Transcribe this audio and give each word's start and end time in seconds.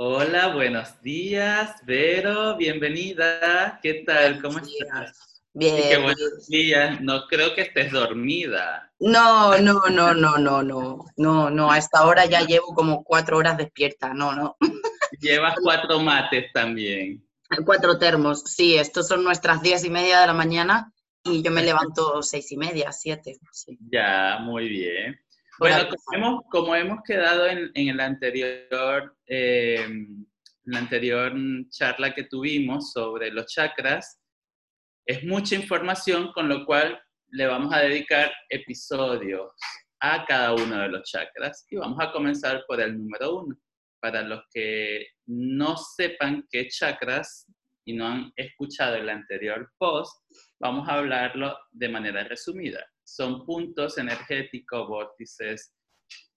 Hola, 0.00 0.54
buenos 0.54 1.02
días, 1.02 1.84
Vero, 1.84 2.56
bienvenida. 2.56 3.80
¿Qué 3.82 4.04
tal? 4.06 4.40
¿Cómo 4.40 4.60
estás? 4.60 5.42
Bien. 5.52 5.74
qué 5.88 5.96
buenos 5.96 6.46
días. 6.46 7.00
No 7.00 7.26
creo 7.26 7.52
que 7.56 7.62
estés 7.62 7.90
dormida. 7.90 8.92
No, 9.00 9.58
no, 9.58 9.82
no, 9.90 10.14
no, 10.14 10.38
no, 10.38 10.62
no, 10.62 11.04
no, 11.16 11.50
no. 11.50 11.72
A 11.72 11.78
esta 11.78 12.06
hora 12.06 12.26
ya 12.26 12.42
llevo 12.42 12.76
como 12.76 13.02
cuatro 13.02 13.38
horas 13.38 13.56
despierta. 13.56 14.14
No, 14.14 14.36
no. 14.36 14.56
Llevas 15.20 15.56
cuatro 15.60 15.98
mates 15.98 16.52
también. 16.54 17.26
Cuatro 17.66 17.98
termos. 17.98 18.42
Sí, 18.42 18.76
estos 18.76 19.08
son 19.08 19.24
nuestras 19.24 19.62
diez 19.62 19.82
y 19.82 19.90
media 19.90 20.20
de 20.20 20.28
la 20.28 20.34
mañana 20.34 20.92
y 21.24 21.42
yo 21.42 21.50
me 21.50 21.64
levanto 21.64 22.22
seis 22.22 22.52
y 22.52 22.56
media, 22.56 22.92
siete. 22.92 23.40
Ya, 23.90 24.38
muy 24.42 24.68
bien. 24.68 25.18
Bueno, 25.58 25.88
como 26.50 26.76
hemos, 26.76 27.02
quedado 27.02 27.46
en, 27.46 27.72
el 27.74 27.98
anterior, 27.98 29.16
eh, 29.26 29.88
la 30.64 30.78
anterior 30.78 31.32
charla 31.70 32.14
que 32.14 32.24
tuvimos 32.24 32.92
sobre 32.92 33.32
los 33.32 33.46
chakras, 33.46 34.20
es 35.04 35.24
mucha 35.24 35.56
información, 35.56 36.30
con 36.32 36.48
lo 36.48 36.64
cual 36.64 37.00
le 37.30 37.46
vamos 37.46 37.74
a 37.74 37.80
dedicar 37.80 38.30
episodios 38.48 39.50
a 40.00 40.24
cada 40.26 40.54
uno 40.54 40.78
de 40.78 40.88
los 40.90 41.10
chakras 41.10 41.66
y 41.70 41.76
vamos 41.76 41.98
a 42.00 42.12
comenzar 42.12 42.64
por 42.68 42.80
el 42.80 42.96
número 42.96 43.40
uno. 43.40 43.56
Para 44.00 44.22
los 44.22 44.42
que 44.52 45.08
no 45.26 45.76
sepan 45.76 46.46
qué 46.48 46.68
chakras 46.68 47.46
y 47.84 47.94
no 47.94 48.06
han 48.06 48.32
escuchado 48.36 48.94
el 48.94 49.08
anterior 49.08 49.72
post, 49.76 50.22
vamos 50.60 50.88
a 50.88 50.94
hablarlo 50.94 51.58
de 51.72 51.88
manera 51.88 52.22
resumida 52.22 52.86
son 53.14 53.44
puntos 53.46 53.98
energéticos, 53.98 54.86
vórtices, 54.86 55.74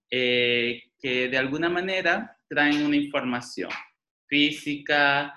eh, 0.09 0.81
que 0.99 1.27
de 1.27 1.37
alguna 1.37 1.69
manera 1.69 2.37
traen 2.49 2.85
una 2.85 2.95
información 2.95 3.69
física, 4.27 5.33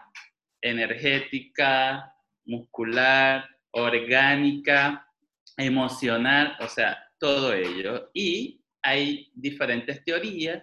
energética, 0.62 2.12
muscular, 2.46 3.48
orgánica, 3.72 5.06
emocional, 5.56 6.56
o 6.60 6.68
sea, 6.68 6.98
todo 7.18 7.52
ello. 7.52 8.10
Y 8.14 8.64
hay 8.82 9.30
diferentes 9.34 10.04
teorías, 10.04 10.62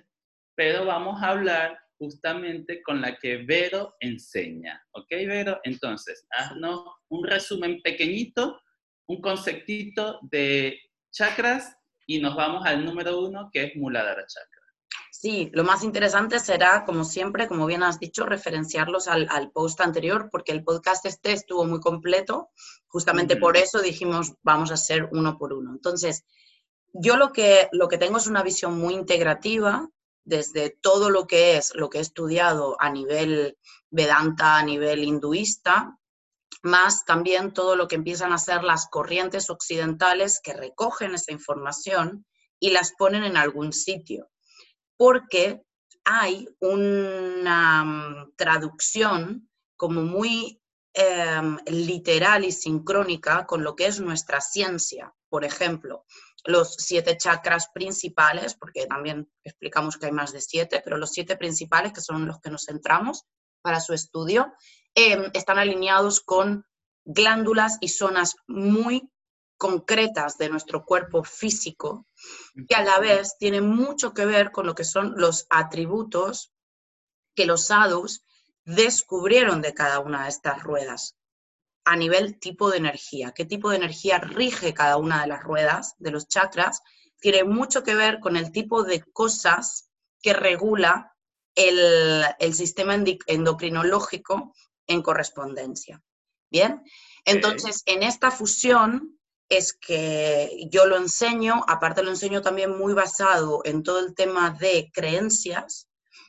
pero 0.55 0.85
vamos 0.85 1.21
a 1.21 1.29
hablar 1.29 1.77
justamente 1.97 2.81
con 2.81 3.01
la 3.01 3.17
que 3.17 3.37
Vero 3.37 3.95
enseña. 3.99 4.81
¿Ok, 4.91 5.07
Vero? 5.09 5.59
Entonces, 5.63 6.25
haznos 6.31 6.85
un 7.09 7.27
resumen 7.27 7.81
pequeñito 7.81 8.59
un 9.11 9.21
conceptito 9.21 10.19
de 10.21 10.79
chakras 11.11 11.75
y 12.07 12.19
nos 12.19 12.35
vamos 12.35 12.65
al 12.65 12.85
número 12.85 13.19
uno, 13.19 13.49
que 13.51 13.65
es 13.65 13.75
Muladhara 13.75 14.25
Chakra. 14.25 14.61
Sí, 15.11 15.49
lo 15.53 15.63
más 15.63 15.83
interesante 15.83 16.39
será, 16.39 16.85
como 16.85 17.03
siempre, 17.03 17.47
como 17.47 17.65
bien 17.65 17.83
has 17.83 17.99
dicho, 17.99 18.25
referenciarlos 18.25 19.07
al, 19.07 19.51
post 19.53 19.79
anterior, 19.81 20.29
porque 20.31 20.51
el 20.51 20.63
podcast 20.63 21.05
este 21.05 21.33
estuvo 21.33 21.65
muy 21.65 21.79
completo. 21.79 22.49
Justamente 22.87 23.35
por 23.35 23.57
eso 23.57 23.81
dijimos, 23.81 24.33
vamos 24.41 24.71
a 24.71 24.75
hacer 24.75 25.09
uno 25.11 25.37
por 25.37 25.53
uno. 25.53 25.71
Entonces, 25.73 26.23
yo 26.93 27.17
lo 27.17 27.31
que, 27.31 27.67
lo 27.71 27.87
que 27.87 27.97
tengo 27.97 28.17
es 28.17 28.27
una 28.27 28.43
visión 28.43 28.79
muy 28.79 28.93
integrativa 28.93 29.89
desde 30.23 30.69
todo 30.69 31.09
lo 31.09 31.27
que 31.27 31.57
es, 31.57 31.73
lo 31.75 31.89
que 31.89 31.97
he 31.97 32.01
estudiado 32.01 32.77
a 32.79 32.89
nivel 32.89 33.57
Vedanta, 33.89 34.57
a 34.57 34.63
nivel 34.63 35.03
hinduista, 35.03 35.97
más 36.63 37.05
también 37.05 37.53
todo 37.53 37.75
lo 37.75 37.87
que 37.87 37.95
empiezan 37.95 38.33
a 38.33 38.37
ser 38.37 38.63
las 38.63 38.87
corrientes 38.87 39.49
occidentales 39.49 40.39
que 40.43 40.53
recogen 40.53 41.15
esa 41.15 41.31
información 41.31 42.25
y 42.59 42.69
las 42.71 42.93
ponen 42.97 43.23
en 43.23 43.37
algún 43.37 43.73
sitio. 43.73 44.29
Porque 44.97 45.61
hay 46.03 46.47
una 46.59 47.83
mm, 47.83 48.33
traducción 48.35 49.49
como 49.75 50.03
muy 50.03 50.61
em, 50.93 51.57
literal 51.65 52.43
y 52.43 52.51
sincrónica 52.51 53.45
con 53.45 53.63
lo 53.63 53.75
que 53.75 53.87
es 53.87 53.99
nuestra 53.99 54.41
ciencia. 54.41 55.13
Por 55.29 55.45
ejemplo, 55.45 56.05
los 56.45 56.75
siete 56.77 57.17
chakras 57.17 57.69
principales, 57.73 58.55
porque 58.55 58.85
también 58.85 59.31
explicamos 59.43 59.97
que 59.97 60.07
hay 60.07 60.11
más 60.11 60.33
de 60.33 60.41
siete, 60.41 60.81
pero 60.83 60.97
los 60.97 61.11
siete 61.11 61.37
principales, 61.37 61.93
que 61.93 62.01
son 62.01 62.27
los 62.27 62.39
que 62.39 62.49
nos 62.49 62.65
centramos 62.65 63.25
para 63.61 63.79
su 63.79 63.93
estudio, 63.93 64.53
Em, 64.93 65.31
están 65.33 65.57
alineados 65.57 66.19
con 66.19 66.65
glándulas 67.05 67.77
y 67.79 67.87
zonas 67.87 68.35
muy 68.47 69.09
concretas 69.57 70.37
de 70.37 70.49
nuestro 70.49 70.85
cuerpo 70.85 71.23
físico, 71.23 72.07
que 72.67 72.75
a 72.75 72.83
la 72.83 72.99
vez 72.99 73.37
tienen 73.37 73.67
mucho 73.67 74.13
que 74.13 74.25
ver 74.25 74.51
con 74.51 74.65
lo 74.65 74.75
que 74.75 74.83
son 74.83 75.13
los 75.15 75.45
atributos 75.49 76.51
que 77.35 77.45
los 77.45 77.67
sadhus 77.67 78.23
descubrieron 78.65 79.61
de 79.61 79.73
cada 79.73 79.99
una 79.99 80.23
de 80.23 80.29
estas 80.29 80.61
ruedas 80.61 81.15
a 81.85 81.95
nivel 81.95 82.37
tipo 82.39 82.69
de 82.69 82.77
energía. 82.77 83.31
¿Qué 83.31 83.45
tipo 83.45 83.69
de 83.69 83.77
energía 83.77 84.19
rige 84.19 84.73
cada 84.73 84.97
una 84.97 85.21
de 85.21 85.27
las 85.27 85.41
ruedas 85.41 85.95
de 85.99 86.11
los 86.11 86.27
chakras? 86.27 86.81
Tiene 87.19 87.43
mucho 87.43 87.83
que 87.83 87.95
ver 87.95 88.19
con 88.19 88.35
el 88.35 88.51
tipo 88.51 88.83
de 88.83 89.01
cosas 89.13 89.89
que 90.21 90.33
regula 90.33 91.15
el, 91.55 92.25
el 92.39 92.53
sistema 92.53 92.95
endocrinológico 92.95 94.53
en 94.91 95.01
correspondencia. 95.01 96.01
Bien, 96.49 96.83
entonces 97.25 97.81
en 97.85 98.03
esta 98.03 98.29
fusión 98.29 99.17
es 99.47 99.73
que 99.73 100.67
yo 100.69 100.85
lo 100.85 100.97
enseño, 100.97 101.63
aparte 101.67 102.03
lo 102.03 102.09
enseño 102.09 102.41
también 102.41 102.77
muy 102.77 102.93
basado 102.93 103.61
en 103.65 103.83
todo 103.83 103.99
el 103.99 104.15
tema 104.15 104.51
de 104.51 104.89
creencias, 104.93 105.87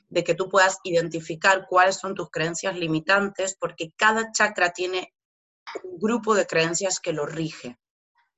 de 0.08 0.24
que 0.24 0.34
tú 0.34 0.48
puedas 0.48 0.78
identificar 0.84 1.66
cuáles 1.68 1.96
son 1.96 2.14
tus 2.14 2.30
creencias 2.30 2.76
limitantes, 2.76 3.56
porque 3.58 3.92
cada 3.96 4.30
chakra 4.32 4.70
tiene 4.70 5.12
un 5.84 5.98
grupo 5.98 6.34
de 6.34 6.46
creencias 6.46 7.00
que 7.00 7.12
lo 7.12 7.26
rige, 7.26 7.78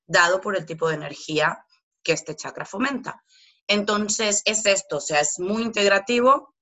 dado 0.07 0.41
por 0.41 0.57
el 0.57 0.67
tipo 0.67 0.89
de 0.89 0.95
energía 0.95 1.65
que 2.03 2.13
este 2.13 2.37
chakra 2.37 2.65
fomenta. 2.65 3.23
Entonces 3.67 4.43
es 4.45 4.65
esto, 4.67 4.99
o 4.99 5.01
sea, 5.01 5.21
es 5.21 5.39
muy 5.39 5.63
integrativo, 5.63 6.54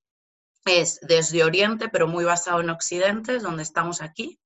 es 0.65 0.99
desde 1.03 1.45
Oriente, 1.45 1.89
pero 1.89 2.07
muy 2.07 2.25
basado 2.25 2.61
en 2.61 2.71
Occidente, 2.71 3.39
donde 3.39 3.63
estamos 3.63 4.03
aquí. 4.03 4.39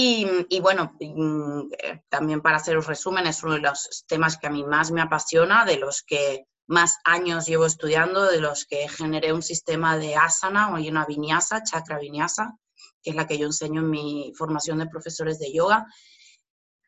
Y, 0.00 0.60
bueno, 0.60 0.92
mm, 1.00 1.72
eh, 1.76 2.02
también 2.08 2.40
para 2.40 2.58
hacer 2.58 2.76
un 2.76 2.84
resumen, 2.84 3.26
es 3.26 3.42
uno 3.42 3.54
de 3.54 3.60
los 3.60 4.04
temas 4.06 4.38
que 4.38 4.46
a 4.46 4.50
mí 4.50 4.62
más 4.62 4.92
me 4.92 5.00
apasiona, 5.00 5.64
de 5.64 5.76
los 5.76 6.02
que 6.02 6.44
más 6.68 6.98
años 7.02 7.46
llevo 7.46 7.66
estudiando, 7.66 8.30
de 8.30 8.40
los 8.40 8.64
que 8.64 8.88
generé 8.88 9.32
un 9.32 9.42
sistema 9.42 9.98
de 9.98 10.14
asana 10.14 10.68
o 10.68 10.74
una 10.76 11.04
vinyasa, 11.04 11.64
chakra 11.64 11.98
vinyasa, 11.98 12.56
que 13.02 13.10
es 13.10 13.16
la 13.16 13.26
que 13.26 13.38
yo 13.38 13.46
enseño 13.46 13.80
en 13.80 13.90
mi 13.90 14.32
formación 14.36 14.78
de 14.78 14.86
profesores 14.86 15.40
de 15.40 15.52
yoga, 15.52 15.86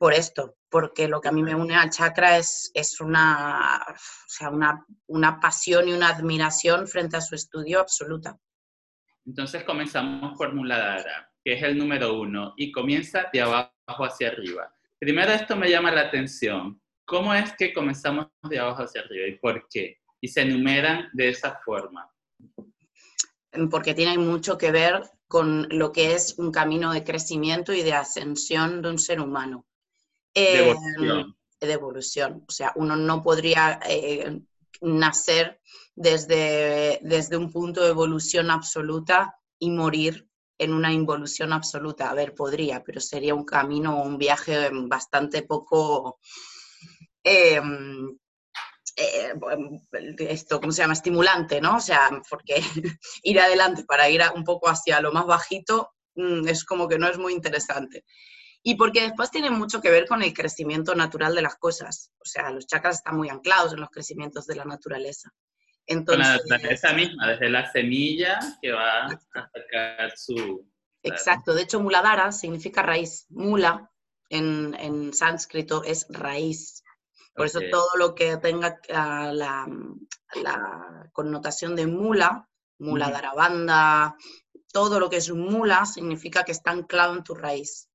por 0.01 0.15
esto, 0.15 0.57
porque 0.71 1.09
lo 1.09 1.21
que 1.21 1.29
a 1.29 1.33
mí 1.33 1.43
me 1.43 1.55
une 1.55 1.77
al 1.77 1.91
chakra 1.91 2.39
es, 2.39 2.71
es 2.73 3.03
una, 3.03 3.85
sea, 4.27 4.49
una, 4.49 4.83
una 5.09 5.39
pasión 5.39 5.89
y 5.89 5.93
una 5.93 6.09
admiración 6.09 6.89
frente 6.89 7.19
a 7.19 7.21
su 7.21 7.35
estudio 7.35 7.81
absoluta. 7.81 8.39
Entonces 9.27 9.63
comenzamos 9.63 10.39
por 10.39 10.55
Muladhara, 10.55 11.31
que 11.45 11.53
es 11.53 11.63
el 11.63 11.77
número 11.77 12.19
uno, 12.19 12.55
y 12.57 12.73
comienza 12.73 13.29
de 13.31 13.43
abajo 13.43 13.75
hacia 13.87 14.29
arriba. 14.29 14.75
Primero 14.99 15.33
esto 15.33 15.55
me 15.55 15.69
llama 15.69 15.91
la 15.91 16.07
atención. 16.07 16.81
¿Cómo 17.05 17.35
es 17.35 17.53
que 17.59 17.75
comenzamos 17.75 18.29
de 18.49 18.59
abajo 18.59 18.85
hacia 18.85 19.03
arriba 19.03 19.27
y 19.27 19.39
por 19.39 19.69
qué? 19.69 19.99
Y 20.19 20.29
se 20.29 20.41
enumeran 20.41 21.11
de 21.13 21.29
esa 21.29 21.61
forma. 21.63 22.11
Porque 23.71 23.93
tiene 23.93 24.17
mucho 24.17 24.57
que 24.57 24.73
ver 24.73 25.03
con 25.29 25.69
lo 25.69 25.93
que 25.93 26.15
es 26.15 26.39
un 26.39 26.51
camino 26.51 26.91
de 26.95 27.05
crecimiento 27.05 27.75
y 27.75 27.83
de 27.83 27.93
ascensión 27.93 28.81
de 28.81 28.89
un 28.89 28.99
ser 28.99 29.21
humano 29.21 29.67
de, 30.35 30.71
em, 30.71 31.35
evolución. 31.61 32.45
O 32.49 32.53
sea, 32.53 32.73
uno 32.77 32.97
no 32.97 33.23
podría 33.23 33.81
eh, 33.87 34.41
nacer 34.81 35.61
desde, 35.95 37.01
desde 37.03 37.37
un 37.37 37.51
punto 37.51 37.83
de 37.83 37.91
evolución 37.91 38.51
absoluta 38.51 39.37
y 39.59 39.71
morir 39.71 40.27
en 40.59 40.73
una 40.73 40.93
involución 40.93 41.53
absoluta. 41.53 42.11
A 42.11 42.15
ver, 42.15 42.35
podría, 42.35 42.83
pero 42.83 43.01
sería 43.01 43.35
un 43.35 43.45
camino 43.45 43.99
o 43.99 44.07
un 44.07 44.19
viaje 44.19 44.71
bastante 44.73 45.43
poco... 45.43 46.19
Em, 47.23 48.19
eh, 48.97 49.33
esto, 50.19 50.61
¿cómo 50.61 50.73
se 50.73 50.83
llama? 50.83 50.93
Estimulante, 50.93 51.61
¿no? 51.61 51.77
O 51.77 51.81
sea, 51.81 52.11
porque 52.29 52.57
ir 53.23 53.41
adelante 53.41 53.85
para 53.85 54.09
ir 54.11 54.23
un 54.35 54.45
poco 54.45 54.69
hacia 54.69 55.01
lo 55.01 55.13
más 55.13 55.27
bajito 55.27 55.93
mm, 56.15 56.49
es 56.49 56.65
como 56.65 56.89
que 56.89 56.99
no 56.99 57.09
es 57.09 57.19
muy 57.19 57.33
interesante. 57.33 58.05
Y 58.63 58.75
porque 58.75 59.03
después 59.03 59.31
tiene 59.31 59.51
mucho 59.51 59.81
que 59.81 59.91
ver 59.91 60.07
con 60.07 60.23
el 60.23 60.35
crecimiento 60.35 60.95
natural 60.95 61.35
de 61.35 61.43
las 61.43 61.57
cosas. 61.57 62.13
O 62.19 62.25
sea, 62.25 62.51
los 62.51 62.67
chakras 62.67 62.97
están 62.97 63.17
muy 63.17 63.29
anclados 63.29 63.73
en 63.73 63.81
los 63.81 63.91
crecimientos 63.91 64.47
de 64.47 64.57
la 64.57 64.65
naturaleza. 64.65 65.33
Entonces, 65.87 66.27
con 66.27 66.49
la 66.49 66.57
naturaleza 66.57 66.93
misma, 66.93 67.29
desde 67.29 67.49
la 67.49 67.73
semilla 67.73 68.39
que 68.61 68.73
va 68.73 69.07
a 69.07 69.21
sacar 69.53 70.13
su... 70.17 70.69
Exacto, 71.03 71.55
de 71.55 71.63
hecho 71.63 71.81
muladhara 71.81 72.31
significa 72.31 72.83
raíz. 72.83 73.25
Mula 73.31 73.91
en, 74.29 74.77
en 74.79 75.15
sánscrito 75.15 75.83
es 75.83 76.07
raíz. 76.11 76.85
Por 77.35 77.47
eso 77.47 77.61
todo 77.71 77.97
lo 77.97 78.15
que 78.15 78.37
tenga 78.37 78.79
ah, 78.93 79.31
la, 79.33 79.67
la, 80.43 81.09
connotación 81.13 81.75
de 81.75 81.87
mula 81.87 82.47
Mula 82.81 83.11
Darabanda, 83.11 84.17
todo 84.73 84.99
lo 84.99 85.11
que 85.11 85.19
es 85.19 85.31
mula 85.31 85.85
significa 85.85 86.45
que 86.45 86.53
está 86.53 86.71
anclado 86.71 87.15
en 87.15 87.23
tu 87.23 87.35
raíz. 87.35 87.90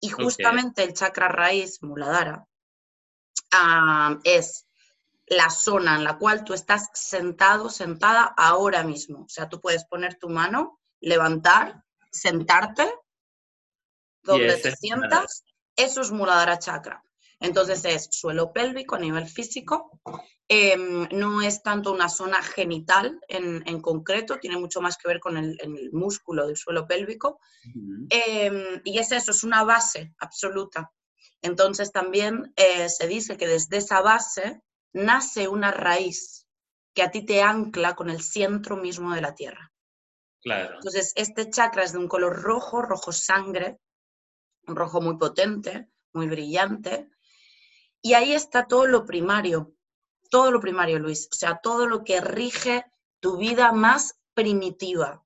Y 0.00 0.08
justamente 0.08 0.82
el 0.82 0.94
chakra 0.94 1.28
raíz, 1.28 1.82
Muladhara, 1.82 2.46
es 4.24 4.66
la 5.26 5.50
zona 5.50 5.96
en 5.96 6.04
la 6.04 6.18
cual 6.18 6.44
tú 6.44 6.54
estás 6.54 6.88
sentado, 6.94 7.68
sentada 7.68 8.24
ahora 8.36 8.82
mismo. 8.82 9.24
O 9.24 9.28
sea, 9.28 9.48
tú 9.48 9.60
puedes 9.60 9.84
poner 9.84 10.18
tu 10.18 10.28
mano, 10.28 10.80
levantar, 11.00 11.84
sentarte, 12.10 12.92
donde 14.22 14.56
te 14.56 14.74
sientas, 14.74 15.44
eso 15.76 16.00
es 16.00 16.10
Muladhara 16.10 16.58
chakra. 16.58 17.04
Entonces 17.38 17.84
es 17.84 18.08
suelo 18.10 18.52
pélvico 18.52 18.96
a 18.96 18.98
nivel 18.98 19.26
físico, 19.28 20.00
em, 20.52 21.08
no 21.12 21.42
es 21.42 21.62
tanto 21.62 21.92
una 21.92 22.08
zona 22.08 22.42
genital 22.42 23.20
en, 23.28 23.80
concreto, 23.80 24.38
tiene 24.40 24.58
mucho 24.58 24.80
más 24.80 24.96
que 24.96 25.06
ver 25.06 25.20
con 25.20 25.36
el, 25.36 25.56
músculo 25.92 26.44
del 26.48 26.56
suelo 26.56 26.88
pélvico. 26.88 27.38
Em, 28.10 28.80
y 28.82 28.98
es 28.98 29.12
eso, 29.12 29.30
es 29.30 29.44
una 29.44 29.62
base 29.62 30.12
absoluta. 30.18 30.90
Entonces 31.40 31.92
también 31.92 32.52
eh, 32.56 32.88
se 32.88 33.06
dice 33.06 33.36
que 33.36 33.46
desde 33.46 33.76
esa 33.76 34.00
base 34.00 34.60
nace 34.92 35.46
una 35.46 35.70
raíz 35.70 36.48
que 36.94 37.02
a 37.02 37.12
ti 37.12 37.24
te 37.24 37.42
ancla 37.42 37.94
con 37.94 38.10
el 38.10 38.20
centro 38.20 38.76
mismo 38.76 39.14
de 39.14 39.20
la 39.20 39.36
tierra. 39.36 39.72
Claro. 40.42 40.74
Entonces, 40.74 41.12
este 41.14 41.48
chakra 41.48 41.84
es 41.84 41.92
de 41.92 41.98
un 41.98 42.08
color 42.08 42.42
rojo, 42.42 42.82
rojo 42.82 43.12
sangre, 43.12 43.78
un 44.66 44.74
rojo 44.74 45.00
muy 45.00 45.16
potente, 45.16 45.88
muy 46.12 46.26
brillante, 46.26 47.08
y 48.02 48.14
ahí 48.14 48.32
está 48.32 48.66
todo 48.66 48.86
lo 48.86 49.04
primario, 49.04 49.76
todo 50.30 50.50
lo 50.50 50.60
primario, 50.60 50.98
Luis, 50.98 51.28
o 51.30 51.34
sea, 51.34 51.60
todo 51.62 51.86
lo 51.86 52.04
que 52.04 52.20
rige 52.20 52.86
tu 53.20 53.36
vida 53.36 53.72
más 53.72 54.18
primitiva, 54.34 55.22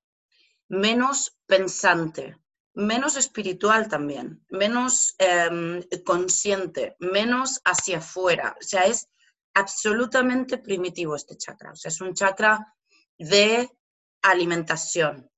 menos 0.67 1.37
pensante, 1.45 2.37
menos 2.73 3.15
espiritual 3.15 3.87
también, 3.87 4.43
menos 4.49 5.15
em, 5.17 5.81
consciente, 6.03 6.95
menos 6.99 7.61
hacia 7.63 7.99
afuera. 7.99 8.55
O 8.59 8.63
sea, 8.63 8.85
es 8.85 9.07
absolutamente 9.53 10.57
primitivo 10.57 11.15
este 11.15 11.37
chakra. 11.37 11.71
O 11.71 11.75
sea, 11.75 11.89
es 11.89 12.01
un 12.01 12.13
chakra 12.13 12.75
de 13.17 13.69
alimentación 14.21 15.31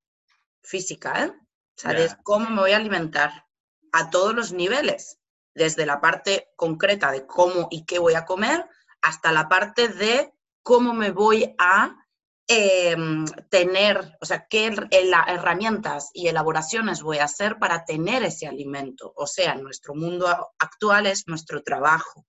física, 0.64 1.26
¿eh? 1.26 1.30
O 1.30 1.80
sea, 1.80 1.94
de 1.94 2.10
cómo 2.24 2.50
me 2.50 2.62
voy 2.62 2.72
a 2.72 2.78
alimentar 2.78 3.46
a 3.92 4.10
todos 4.10 4.34
los 4.34 4.52
niveles 4.52 5.20
desde 5.54 5.86
la 5.86 6.02
parte 6.02 6.50
concreta 6.56 7.12
de 7.12 7.28
cómo 7.28 7.68
y 7.70 7.86
qué 7.86 8.00
voy 8.00 8.16
a 8.16 8.26
comer 8.26 8.68
hasta 9.02 9.32
la 9.32 9.48
parte 9.48 9.88
de 9.88 10.34
cómo 10.64 10.94
me 10.94 11.12
voy 11.12 11.56
a 11.58 11.96
em, 12.48 13.26
tener, 13.50 14.18
o 14.22 14.26
sea, 14.26 14.48
qué 14.48 14.68
herramientas 15.28 16.12
y 16.14 16.28
elaboraciones 16.28 17.02
voy 17.02 17.18
a 17.18 17.26
hacer 17.26 17.58
para 17.60 17.86
tener 17.86 18.24
ese 18.24 18.48
alimento. 18.48 19.14
O 19.16 19.28
sea, 19.28 19.56
nuestro 19.56 19.96
mundo 19.96 20.28
actual 20.60 21.08
es 21.08 21.28
nuestro 21.28 21.64
trabajo. 21.64 22.26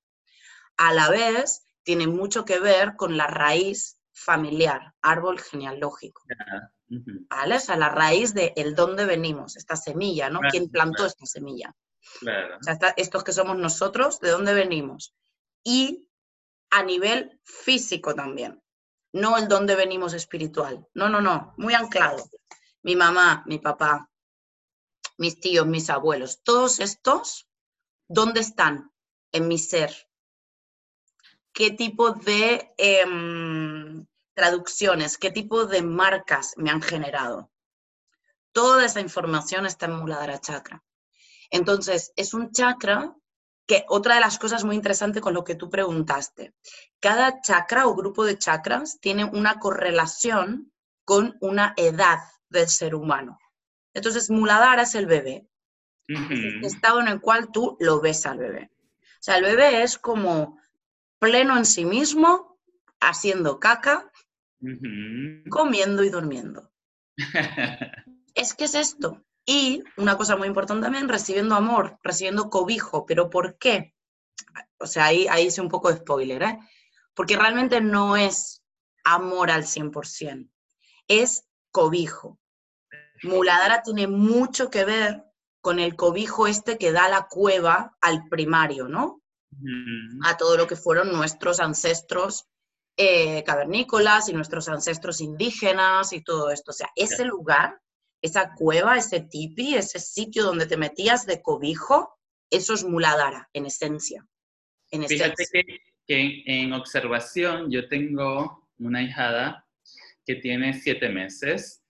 A 0.76 0.92
la 0.92 1.08
vez, 1.10 1.66
tiene 1.82 2.06
mucho 2.06 2.44
que 2.44 2.58
ver 2.58 2.96
con 2.96 3.16
la 3.16 3.26
raíz 3.26 3.98
familiar, 4.12 4.94
árbol 5.02 5.40
genealógico. 5.40 6.22
¿Vale? 6.88 7.56
O 7.56 7.60
sea, 7.60 7.76
la 7.76 7.88
raíz 7.88 8.34
de 8.34 8.52
el 8.56 8.74
dónde 8.74 9.04
venimos, 9.04 9.56
esta 9.56 9.76
semilla, 9.76 10.30
¿no? 10.30 10.40
¿Quién 10.50 10.68
plantó 10.70 11.06
esta 11.06 11.26
semilla? 11.26 11.74
O 12.22 12.62
sea, 12.62 12.78
estos 12.96 13.24
que 13.24 13.32
somos 13.32 13.56
nosotros, 13.58 14.20
¿de 14.20 14.30
dónde 14.30 14.54
venimos? 14.54 15.14
Y 15.62 16.08
a 16.70 16.82
nivel 16.82 17.40
físico 17.44 18.14
también, 18.14 18.62
no 19.12 19.36
el 19.36 19.48
dónde 19.48 19.74
venimos 19.74 20.12
espiritual. 20.12 20.86
No, 20.94 21.08
no, 21.08 21.20
no, 21.20 21.54
muy 21.56 21.74
anclado. 21.74 22.28
Mi 22.82 22.94
mamá, 22.94 23.42
mi 23.46 23.58
papá, 23.58 24.10
mis 25.16 25.40
tíos, 25.40 25.66
mis 25.66 25.90
abuelos, 25.90 26.42
todos 26.42 26.80
estos, 26.80 27.48
¿dónde 28.06 28.40
están 28.40 28.92
en 29.32 29.48
mi 29.48 29.58
ser? 29.58 30.08
¿Qué 31.52 31.72
tipo 31.72 32.12
de 32.12 32.72
em, 32.76 34.06
traducciones, 34.34 35.18
qué 35.18 35.30
tipo 35.30 35.66
de 35.66 35.82
marcas 35.82 36.54
me 36.56 36.70
han 36.70 36.82
generado? 36.82 37.50
Toda 38.52 38.84
esa 38.84 39.00
información 39.00 39.66
está 39.66 39.86
en 39.86 39.96
Muladhara 39.96 40.40
Chakra. 40.40 40.84
Entonces, 41.50 42.12
es 42.16 42.34
un 42.34 42.52
chakra 42.52 43.14
que 43.68 43.84
otra 43.88 44.14
de 44.14 44.22
las 44.22 44.38
cosas 44.38 44.64
muy 44.64 44.74
interesantes 44.74 45.20
con 45.20 45.34
lo 45.34 45.44
que 45.44 45.54
tú 45.54 45.68
preguntaste, 45.68 46.54
cada 47.00 47.42
chakra 47.42 47.86
o 47.86 47.94
grupo 47.94 48.24
de 48.24 48.38
chakras 48.38 48.98
tiene 48.98 49.26
una 49.26 49.60
correlación 49.60 50.72
con 51.04 51.36
una 51.40 51.74
edad 51.76 52.18
del 52.48 52.66
ser 52.66 52.94
humano. 52.94 53.38
Entonces, 53.92 54.30
Muladhara 54.30 54.82
es 54.82 54.94
el 54.94 55.06
bebé, 55.06 55.46
el 56.06 56.64
estado 56.64 57.00
en 57.00 57.08
el 57.08 57.20
cual 57.20 57.52
tú 57.52 57.76
lo 57.78 58.00
ves 58.00 58.24
al 58.24 58.38
bebé. 58.38 58.70
O 58.94 59.20
sea, 59.22 59.36
el 59.36 59.44
bebé 59.44 59.82
es 59.82 59.98
como 59.98 60.58
pleno 61.18 61.58
en 61.58 61.66
sí 61.66 61.84
mismo, 61.84 62.58
haciendo 63.00 63.60
caca, 63.60 64.10
comiendo 65.50 66.04
y 66.04 66.08
durmiendo. 66.08 66.72
es 68.34 68.54
que 68.54 68.64
es 68.64 68.74
esto. 68.74 69.22
Y 69.50 69.82
una 69.96 70.18
cosa 70.18 70.36
muy 70.36 70.46
importante 70.46 70.84
también, 70.84 71.08
recibiendo 71.08 71.54
amor, 71.54 71.98
recibiendo 72.02 72.50
cobijo. 72.50 73.06
¿Pero 73.06 73.30
por 73.30 73.56
qué? 73.56 73.94
O 74.78 74.86
sea, 74.86 75.06
ahí, 75.06 75.26
ahí 75.26 75.46
hice 75.46 75.62
un 75.62 75.70
poco 75.70 75.90
de 75.90 75.96
spoiler, 75.96 76.42
¿eh? 76.42 76.58
Porque 77.14 77.34
realmente 77.34 77.80
no 77.80 78.18
es 78.18 78.62
amor 79.04 79.50
al 79.50 79.62
100%, 79.64 80.50
es 81.08 81.48
cobijo. 81.70 82.38
Muladara 83.22 83.82
tiene 83.82 84.06
mucho 84.06 84.68
que 84.68 84.84
ver 84.84 85.24
con 85.62 85.78
el 85.78 85.96
cobijo 85.96 86.46
este 86.46 86.76
que 86.76 86.92
da 86.92 87.08
la 87.08 87.26
cueva 87.26 87.96
al 88.02 88.28
primario, 88.28 88.86
¿no? 88.86 89.22
A 90.24 90.36
todo 90.36 90.58
lo 90.58 90.66
que 90.66 90.76
fueron 90.76 91.10
nuestros 91.10 91.58
ancestros 91.58 92.46
eh, 92.98 93.42
cavernícolas 93.44 94.28
y 94.28 94.34
nuestros 94.34 94.68
ancestros 94.68 95.22
indígenas 95.22 96.12
y 96.12 96.22
todo 96.22 96.50
esto. 96.50 96.70
O 96.72 96.74
sea, 96.74 96.90
ese 96.94 97.24
lugar 97.24 97.80
esa 98.22 98.54
cueva, 98.54 98.96
ese 98.96 99.20
tipi, 99.20 99.74
ese 99.74 100.00
sitio 100.00 100.44
donde 100.44 100.66
te 100.66 100.76
metías 100.76 101.26
de 101.26 101.40
cobijo, 101.42 102.18
eso 102.50 102.74
es 102.74 102.84
muladara, 102.84 103.48
en 103.52 103.66
esencia. 103.66 104.26
En 104.90 105.06
Fíjate 105.06 105.44
que, 106.06 106.42
en 106.46 106.72
observación 106.72 107.70
yo 107.70 107.88
tengo 107.88 108.68
una 108.78 109.02
hijada 109.02 109.66
que 110.24 110.36
tiene 110.36 110.74
siete 110.74 111.08
meses 111.08 111.82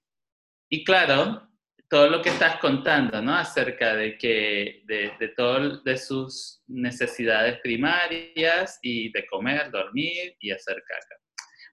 y 0.69 0.85
claro, 0.85 1.49
todo 1.89 2.11
lo 2.11 2.20
que 2.20 2.29
estás 2.29 2.56
contando, 2.56 3.23
¿no? 3.23 3.35
Acerca 3.35 3.94
de 3.94 4.19
que, 4.19 4.82
de, 4.85 5.13
de 5.19 5.29
todo, 5.29 5.81
de 5.81 5.97
sus 5.97 6.63
necesidades 6.67 7.61
primarias 7.61 8.79
y 8.82 9.11
de 9.11 9.27
comer, 9.27 9.70
dormir 9.70 10.37
y 10.41 10.51
hacer 10.51 10.82
caca. 10.87 11.17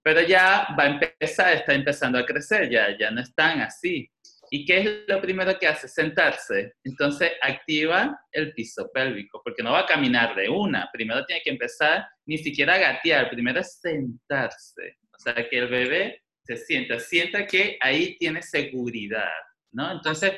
Pero 0.01 0.21
ya 0.21 0.67
va 0.79 0.83
a 0.83 0.87
empezar, 0.87 1.53
está 1.53 1.73
empezando 1.73 2.17
a 2.17 2.25
crecer, 2.25 2.69
ya, 2.69 2.97
ya 2.97 3.11
no 3.11 3.21
están 3.21 3.59
así. 3.61 4.09
¿Y 4.55 4.63
qué 4.63 4.77
es 4.77 4.89
lo 5.09 5.19
primero 5.19 5.59
que 5.59 5.67
hace? 5.67 5.89
Sentarse. 5.89 6.75
Entonces 6.85 7.33
activa 7.41 8.17
el 8.31 8.53
piso 8.53 8.89
pélvico, 8.93 9.41
porque 9.43 9.61
no 9.61 9.73
va 9.73 9.81
a 9.81 9.85
caminar 9.85 10.33
de 10.33 10.47
una. 10.47 10.89
Primero 10.93 11.25
tiene 11.25 11.41
que 11.43 11.49
empezar 11.49 12.07
ni 12.25 12.37
siquiera 12.37 12.75
a 12.75 12.77
gatear, 12.77 13.29
primero 13.29 13.59
es 13.59 13.81
sentarse. 13.81 14.95
O 15.11 15.19
sea, 15.19 15.33
que 15.49 15.57
el 15.57 15.67
bebé 15.67 16.21
se 16.45 16.55
sienta, 16.55 16.99
sienta 16.99 17.45
que 17.45 17.77
ahí 17.81 18.15
tiene 18.17 18.41
seguridad, 18.41 19.33
¿no? 19.73 19.91
Entonces, 19.91 20.31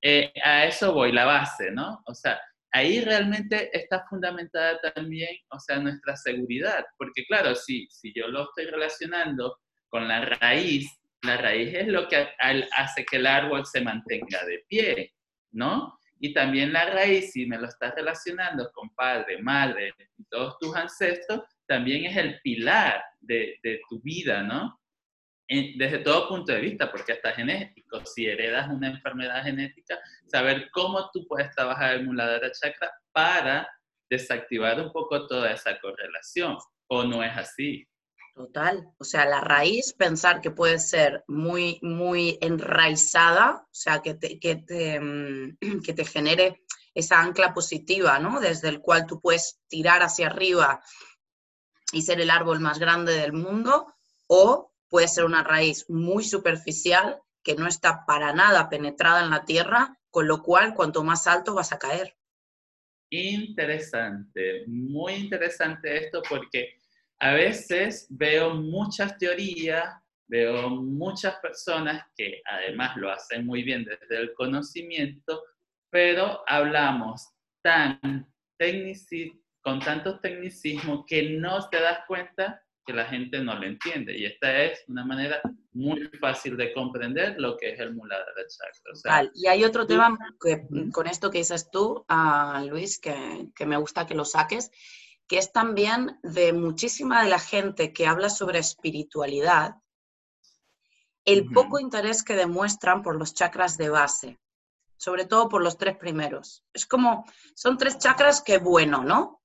eh, 0.00 0.32
a 0.42 0.64
eso 0.64 0.94
voy, 0.94 1.12
la 1.12 1.26
base, 1.26 1.70
¿no? 1.70 2.02
O 2.06 2.14
sea, 2.14 2.40
ahí 2.72 3.02
realmente 3.02 3.68
está 3.76 4.06
fundamentada 4.08 4.80
también, 4.94 5.36
o 5.50 5.60
sea, 5.60 5.76
nuestra 5.80 6.16
seguridad, 6.16 6.82
porque 6.96 7.26
claro, 7.26 7.54
si, 7.54 7.86
si 7.90 8.10
yo 8.14 8.28
lo 8.28 8.44
estoy 8.44 8.70
relacionando 8.70 9.58
con 9.90 10.08
la 10.08 10.24
raíz 10.24 10.99
la 11.22 11.36
raíz 11.36 11.74
es 11.74 11.88
lo 11.88 12.08
que 12.08 12.28
hace 12.72 13.04
que 13.04 13.16
el 13.16 13.26
árbol 13.26 13.66
se 13.66 13.80
mantenga 13.80 14.44
de 14.44 14.64
pie, 14.68 15.14
¿no? 15.52 15.98
Y 16.18 16.34
también 16.34 16.72
la 16.72 16.86
raíz, 16.86 17.32
si 17.32 17.46
me 17.46 17.58
lo 17.58 17.66
estás 17.66 17.94
relacionando 17.94 18.70
con 18.72 18.94
padre, 18.94 19.40
madre 19.42 19.94
todos 20.28 20.58
tus 20.58 20.76
ancestros, 20.76 21.40
también 21.66 22.04
es 22.04 22.16
el 22.16 22.40
pilar 22.42 23.02
de, 23.20 23.58
tu 23.88 24.00
vida, 24.02 24.42
¿no? 24.42 24.78
desde 25.48 25.98
todo 25.98 26.28
punto 26.28 26.52
de 26.52 26.60
vista, 26.60 26.92
porque 26.92 27.12
hasta 27.12 27.32
genético, 27.32 28.04
si 28.06 28.26
heredas 28.26 28.68
una 28.68 28.88
enfermedad 28.88 29.42
genética, 29.42 29.98
saber 30.26 30.70
cómo 30.70 31.10
tú 31.12 31.26
puedes 31.26 31.50
trabajar 31.56 31.96
el 31.96 32.06
muladhara 32.06 32.52
chakra 32.52 32.88
para 33.10 33.68
desactivar 34.08 34.80
un 34.80 34.92
poco 34.92 35.26
toda 35.26 35.50
esa 35.50 35.78
correlación, 35.80 36.56
o 36.88 37.02
no 37.04 37.22
es 37.24 37.36
así. 37.36 37.86
Total, 38.34 38.88
o 38.98 39.04
sea, 39.04 39.26
la 39.26 39.40
raíz, 39.40 39.92
pensar 39.92 40.40
que 40.40 40.50
puede 40.50 40.78
ser 40.78 41.24
muy, 41.26 41.78
muy 41.82 42.38
enraizada, 42.40 43.62
o 43.64 43.74
sea, 43.74 44.00
que 44.00 44.14
te, 44.14 44.38
que 44.38 44.56
te, 44.56 45.00
mm, 45.00 45.58
que 45.84 45.92
te 45.92 46.04
genere 46.04 46.62
esa 46.94 47.20
ancla 47.20 47.52
positiva, 47.54 48.18
¿no? 48.18 48.40
Desde 48.40 48.68
el 48.68 48.80
cual 48.80 49.06
tú 49.06 49.20
puedes 49.20 49.60
tirar 49.68 50.02
hacia 50.02 50.28
arriba 50.28 50.82
y 51.92 52.02
ser 52.02 52.20
el 52.20 52.30
árbol 52.30 52.60
más 52.60 52.78
grande 52.78 53.14
del 53.14 53.32
mundo, 53.32 53.94
o 54.26 54.72
puede 54.88 55.08
ser 55.08 55.24
una 55.24 55.42
raíz 55.42 55.88
muy 55.88 56.24
superficial 56.24 57.20
que 57.42 57.54
no 57.54 57.66
está 57.66 58.04
para 58.06 58.32
nada 58.32 58.68
penetrada 58.68 59.24
en 59.24 59.30
la 59.30 59.44
tierra, 59.44 59.98
con 60.10 60.26
lo 60.28 60.42
cual 60.42 60.74
cuanto 60.74 61.02
más 61.02 61.26
alto 61.26 61.54
vas 61.54 61.72
a 61.72 61.78
caer. 61.78 62.16
Interesante, 63.10 64.64
muy 64.68 65.14
interesante 65.14 66.04
esto 66.04 66.22
porque 66.28 66.79
a 67.20 67.34
veces 67.34 68.06
veo 68.10 68.54
muchas 68.54 69.16
teorías, 69.18 69.94
veo 70.26 70.70
muchas 70.70 71.36
personas 71.36 72.04
que 72.16 72.40
además 72.44 72.96
lo 72.96 73.10
hacen 73.10 73.46
muy 73.46 73.62
bien 73.62 73.84
desde 73.84 74.16
el 74.16 74.32
conocimiento, 74.34 75.42
pero 75.90 76.42
hablamos 76.46 77.28
tan 77.62 78.26
con 79.62 79.80
tantos 79.80 80.20
tecnicismos 80.20 81.04
que 81.06 81.38
no 81.38 81.68
te 81.68 81.80
das 81.80 82.00
cuenta 82.06 82.62
que 82.84 82.92
la 82.92 83.04
gente 83.06 83.38
no 83.40 83.54
lo 83.54 83.66
entiende. 83.66 84.16
Y 84.16 84.24
esta 84.24 84.64
es 84.64 84.84
una 84.88 85.04
manera 85.04 85.40
muy 85.72 86.08
fácil 86.20 86.56
de 86.56 86.72
comprender 86.72 87.36
lo 87.38 87.56
que 87.56 87.72
es 87.72 87.80
el 87.80 87.94
Muladhara 87.94 88.42
Chakra. 88.48 89.30
y 89.34 89.46
hay 89.46 89.64
otro 89.64 89.86
tema 89.86 90.16
que, 90.42 90.66
con 90.92 91.06
esto 91.06 91.30
que 91.30 91.38
dices 91.38 91.70
tú, 91.70 92.04
uh, 92.08 92.68
Luis, 92.68 92.98
que, 92.98 93.48
que 93.54 93.66
me 93.66 93.76
gusta 93.76 94.06
que 94.06 94.14
lo 94.14 94.24
saques, 94.24 94.70
que 95.30 95.38
es 95.38 95.52
también 95.52 96.18
de 96.24 96.52
muchísima 96.52 97.22
de 97.22 97.30
la 97.30 97.38
gente 97.38 97.92
que 97.92 98.08
habla 98.08 98.28
sobre 98.28 98.58
espiritualidad, 98.58 99.76
el 101.24 101.46
poco 101.52 101.78
interés 101.78 102.24
que 102.24 102.34
demuestran 102.34 103.04
por 103.04 103.14
los 103.14 103.32
chakras 103.32 103.78
de 103.78 103.90
base, 103.90 104.40
sobre 104.96 105.26
todo 105.26 105.48
por 105.48 105.62
los 105.62 105.78
tres 105.78 105.96
primeros. 105.96 106.64
Es 106.74 106.84
como, 106.84 107.24
son 107.54 107.78
tres 107.78 107.96
chakras 107.98 108.42
que 108.42 108.58
bueno, 108.58 109.04
¿no? 109.04 109.40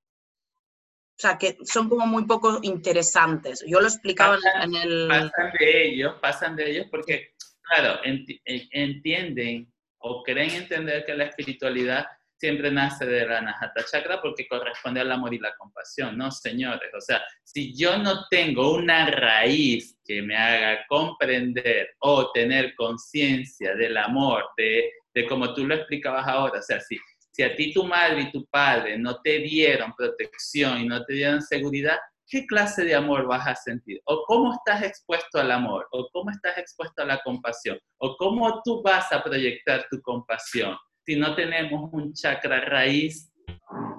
O 1.17 1.19
sea, 1.19 1.37
que 1.37 1.59
son 1.63 1.87
como 1.87 2.07
muy 2.07 2.25
poco 2.25 2.57
interesantes. 2.63 3.63
Yo 3.67 3.79
lo 3.79 3.87
explicaba 3.87 4.39
en 4.63 4.73
el... 4.73 5.07
Pasan 5.07 5.51
de 5.59 5.87
ellos, 5.87 6.15
pasan 6.19 6.55
de 6.55 6.71
ellos 6.71 6.87
porque, 6.89 7.35
claro, 7.61 7.99
entienden 8.03 9.71
o 9.99 10.23
creen 10.23 10.49
entender 10.49 11.05
que 11.05 11.13
la 11.13 11.25
espiritualidad 11.25 12.07
siempre 12.37 12.71
nace 12.71 13.05
de 13.05 13.25
la 13.25 13.39
Anahata 13.39 13.83
Chakra 13.85 14.21
porque 14.21 14.47
corresponde 14.47 15.01
al 15.01 15.11
amor 15.11 15.33
y 15.33 15.39
la 15.39 15.55
compasión, 15.55 16.17
¿no, 16.17 16.31
señores? 16.31 16.91
O 16.93 17.01
sea, 17.01 17.21
si 17.43 17.75
yo 17.75 17.97
no 17.97 18.27
tengo 18.29 18.75
una 18.75 19.09
raíz 19.09 19.97
que 20.05 20.21
me 20.21 20.37
haga 20.37 20.85
comprender 20.87 21.95
o 21.99 22.31
tener 22.31 22.75
conciencia 22.75 23.75
del 23.75 23.97
amor, 23.97 24.45
de, 24.57 24.91
de 25.13 25.27
como 25.27 25.53
tú 25.53 25.65
lo 25.65 25.75
explicabas 25.75 26.27
ahora, 26.27 26.59
o 26.59 26.63
sea, 26.63 26.79
si 26.79 26.97
si 27.35 27.43
a 27.43 27.53
ti 27.53 27.73
tu 27.73 27.83
madre 27.83 28.21
y 28.21 28.31
tu 28.31 28.45
padre 28.45 28.97
no 28.97 29.19
te 29.21 29.39
dieron 29.39 29.93
protección 29.93 30.79
y 30.79 30.87
no 30.87 31.03
te 31.03 31.15
dieron 31.15 31.41
seguridad, 31.41 31.97
¿qué 32.29 32.45
clase 32.47 32.85
de 32.85 32.95
amor 32.95 33.27
vas 33.27 33.45
a 33.45 33.55
sentir? 33.55 34.01
¿O 34.05 34.23
cómo 34.25 34.53
estás 34.53 34.83
expuesto 34.83 35.39
al 35.39 35.51
amor? 35.51 35.85
¿O 35.91 36.07
cómo 36.13 36.31
estás 36.31 36.57
expuesto 36.57 37.01
a 37.01 37.05
la 37.05 37.21
compasión? 37.23 37.77
¿O 37.97 38.15
cómo 38.15 38.61
tú 38.63 38.81
vas 38.81 39.11
a 39.11 39.21
proyectar 39.21 39.85
tu 39.91 40.01
compasión 40.01 40.77
si 41.05 41.15
no 41.15 41.35
tenemos 41.35 41.89
un 41.93 42.13
chakra 42.13 42.61
raíz 42.61 43.31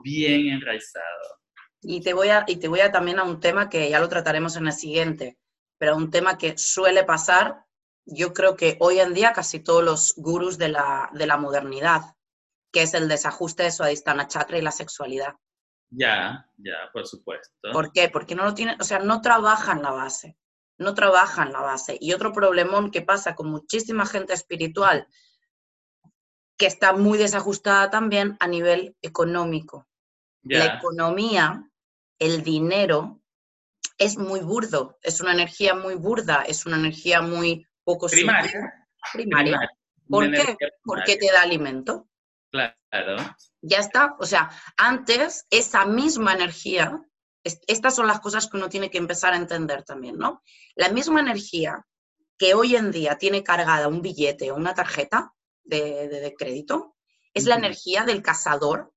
bien 0.02 0.48
enraizado? 0.48 1.04
Y 1.82 2.00
te 2.00 2.14
voy 2.14 2.28
a, 2.28 2.44
y 2.46 2.56
te 2.56 2.68
voy 2.68 2.80
a 2.80 2.90
también 2.90 3.18
a 3.18 3.24
un 3.24 3.40
tema 3.40 3.68
que 3.68 3.88
ya 3.88 4.00
lo 4.00 4.08
trataremos 4.08 4.56
en 4.56 4.66
el 4.66 4.72
siguiente, 4.72 5.38
pero 5.78 5.96
un 5.96 6.10
tema 6.10 6.36
que 6.36 6.56
suele 6.56 7.04
pasar, 7.04 7.64
yo 8.04 8.32
creo 8.32 8.56
que 8.56 8.76
hoy 8.80 8.98
en 8.98 9.14
día 9.14 9.32
casi 9.32 9.60
todos 9.60 9.84
los 9.84 10.14
gurús 10.16 10.58
de 10.58 10.68
la, 10.68 11.10
de 11.12 11.26
la 11.26 11.36
modernidad 11.36 12.16
que 12.76 12.82
es 12.82 12.92
el 12.92 13.08
desajuste 13.08 13.62
de 13.62 13.70
Swadhisthana 13.70 14.28
Chakra 14.28 14.58
y 14.58 14.60
la 14.60 14.70
sexualidad. 14.70 15.34
Ya, 15.88 16.46
ya, 16.58 16.90
por 16.92 17.06
supuesto. 17.06 17.56
¿Por 17.72 17.90
qué? 17.90 18.10
Porque 18.10 18.34
no 18.34 18.44
lo 18.44 18.52
tienen, 18.52 18.78
o 18.78 18.84
sea, 18.84 18.98
no 18.98 19.22
trabajan 19.22 19.80
la 19.80 19.92
base, 19.92 20.36
no 20.76 20.92
trabajan 20.92 21.52
la 21.52 21.60
base. 21.60 21.96
Y 21.98 22.12
otro 22.12 22.34
problemón 22.34 22.90
que 22.90 23.00
pasa 23.00 23.34
con 23.34 23.50
muchísima 23.50 24.04
gente 24.04 24.34
espiritual, 24.34 25.08
que 26.56 26.66
está 26.66 26.92
muy 26.92 27.18
desajustada 27.18 27.90
también 27.90 28.36
a 28.40 28.48
nivel 28.48 28.96
económico. 29.02 29.86
La 30.42 30.76
economía, 30.76 31.68
el 32.18 32.42
dinero, 32.42 33.20
es 33.98 34.16
muy 34.16 34.40
burdo, 34.40 34.98
es 35.02 35.20
una 35.20 35.32
energía 35.32 35.74
muy 35.74 35.94
burda, 35.94 36.42
es 36.42 36.66
una 36.66 36.76
energía 36.76 37.20
muy 37.20 37.66
poco 37.84 38.06
primaria. 38.06 38.88
Primaria. 39.12 39.58
¿Por 40.08 40.30
qué? 40.30 40.56
Porque 40.84 41.16
te 41.16 41.32
da 41.32 41.42
alimento. 41.42 42.08
Claro. 42.50 43.16
Ya 43.60 43.78
está. 43.78 44.14
O 44.18 44.26
sea, 44.26 44.50
antes 44.76 45.46
esa 45.50 45.84
misma 45.84 46.34
energía, 46.34 47.02
estas 47.42 47.94
son 47.94 48.06
las 48.06 48.20
cosas 48.20 48.48
que 48.48 48.56
uno 48.56 48.68
tiene 48.68 48.90
que 48.90 48.98
empezar 48.98 49.32
a 49.32 49.36
entender 49.36 49.82
también, 49.82 50.16
¿no? 50.16 50.42
La 50.74 50.90
misma 50.90 51.20
energía 51.20 51.84
que 52.38 52.54
hoy 52.54 52.76
en 52.76 52.92
día 52.92 53.18
tiene 53.18 53.42
cargada 53.42 53.88
un 53.88 54.02
billete 54.02 54.50
o 54.50 54.56
una 54.56 54.74
tarjeta 54.74 55.32
de, 55.66 56.34
crédito, 56.38 56.96
es 57.34 57.44
la 57.44 57.56
energía 57.56 58.04
del 58.04 58.22
cazador 58.22 58.92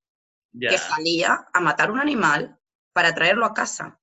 que 0.60 0.78
salía 0.78 1.48
a 1.54 1.60
matar 1.60 1.92
un 1.92 2.00
animal 2.00 2.58
para 2.94 3.14
traerlo 3.14 3.46
a 3.46 3.54
casa. 3.54 4.00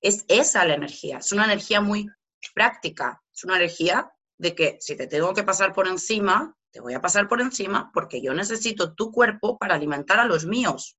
Es 0.00 0.24
esa 0.28 0.64
la 0.64 0.74
energía, 0.74 1.18
es 1.18 1.32
una 1.32 1.44
energía 1.44 1.80
muy 1.80 2.08
práctica, 2.54 3.22
es 3.34 3.44
una 3.44 3.56
energía 3.56 4.10
de 4.38 4.54
que 4.54 4.78
si 4.80 4.96
te 4.96 5.06
tengo 5.06 5.32
que 5.34 5.42
pasar 5.42 5.72
por 5.72 5.88
encima, 5.88 6.56
te 6.70 6.80
voy 6.80 6.94
a 6.94 7.00
pasar 7.00 7.28
por 7.28 7.40
encima 7.40 7.90
porque 7.92 8.20
yo 8.20 8.34
necesito 8.34 8.94
tu 8.94 9.10
cuerpo 9.10 9.56
para 9.58 9.74
alimentar 9.74 10.18
a 10.18 10.26
los 10.26 10.44
míos. 10.44 10.98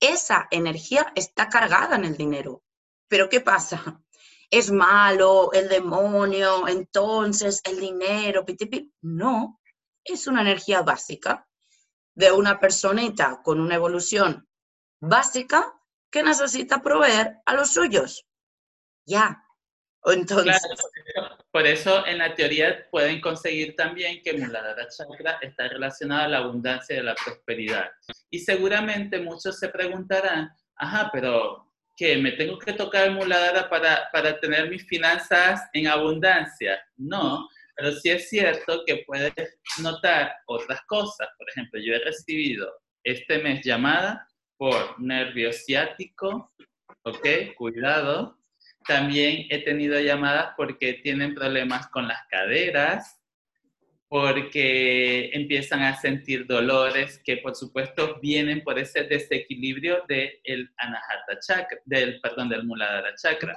Esa 0.00 0.48
energía 0.50 1.12
está 1.14 1.48
cargada 1.48 1.94
en 1.96 2.04
el 2.04 2.16
dinero. 2.16 2.64
Pero 3.08 3.28
¿qué 3.28 3.40
pasa? 3.40 4.02
Es 4.50 4.70
malo, 4.70 5.52
el 5.52 5.68
demonio, 5.68 6.66
entonces 6.68 7.60
el 7.64 7.78
dinero, 7.78 8.44
pitipi. 8.44 8.92
No, 9.00 9.60
es 10.04 10.26
una 10.26 10.42
energía 10.42 10.82
básica 10.82 11.48
de 12.14 12.32
una 12.32 12.60
personita 12.60 13.40
con 13.42 13.60
una 13.60 13.74
evolución 13.74 14.48
básica 15.00 15.74
que 16.10 16.22
necesita 16.22 16.82
proveer 16.82 17.38
a 17.46 17.54
los 17.54 17.72
suyos. 17.72 18.26
Ya, 19.06 19.42
entonces... 20.04 20.60
por 21.50 21.66
eso 21.66 22.06
en 22.06 22.18
la 22.18 22.34
teoría 22.34 22.88
pueden 22.90 23.20
conseguir 23.20 23.76
también 23.76 24.20
que 24.22 24.32
Muladhara 24.34 24.88
Chakra 24.88 25.38
está 25.40 25.68
relacionada 25.68 26.24
a 26.24 26.28
la 26.28 26.38
abundancia 26.38 26.96
y 26.96 26.98
a 26.98 27.04
la 27.04 27.14
prosperidad. 27.14 27.90
Y 28.30 28.40
seguramente 28.40 29.20
muchos 29.20 29.58
se 29.58 29.68
preguntarán, 29.68 30.50
ajá, 30.76 31.10
pero 31.12 31.72
¿qué? 31.96 32.16
¿Me 32.16 32.32
tengo 32.32 32.58
que 32.58 32.72
tocar 32.72 33.10
Muladhara 33.12 33.68
para, 33.68 34.08
para 34.12 34.38
tener 34.40 34.68
mis 34.68 34.86
finanzas 34.86 35.62
en 35.72 35.86
abundancia? 35.86 36.80
No, 36.96 37.48
pero 37.74 37.92
sí 37.92 38.10
es 38.10 38.28
cierto 38.28 38.82
que 38.86 39.04
puedes 39.06 39.32
notar 39.80 40.34
otras 40.46 40.80
cosas. 40.86 41.28
Por 41.38 41.48
ejemplo, 41.50 41.80
yo 41.80 41.94
he 41.94 41.98
recibido 41.98 42.72
este 43.04 43.38
mes 43.38 43.64
llamada 43.64 44.28
por 44.56 45.00
nervio 45.00 45.52
ciático, 45.52 46.52
¿ok? 47.04 47.26
Cuidado 47.56 48.38
también 48.86 49.46
he 49.50 49.62
tenido 49.62 49.98
llamadas 50.00 50.54
porque 50.56 50.94
tienen 50.94 51.34
problemas 51.34 51.88
con 51.88 52.08
las 52.08 52.26
caderas, 52.28 53.21
porque 54.12 55.30
empiezan 55.32 55.80
a 55.80 55.98
sentir 55.98 56.46
dolores 56.46 57.18
que 57.24 57.38
por 57.38 57.56
supuesto 57.56 58.18
vienen 58.20 58.62
por 58.62 58.78
ese 58.78 59.04
desequilibrio 59.04 60.04
del 60.06 60.70
anahata 60.76 61.38
chakra, 61.40 61.78
del, 61.86 62.20
perdón, 62.20 62.50
del 62.50 62.66
muladhara 62.66 63.14
chakra. 63.14 63.56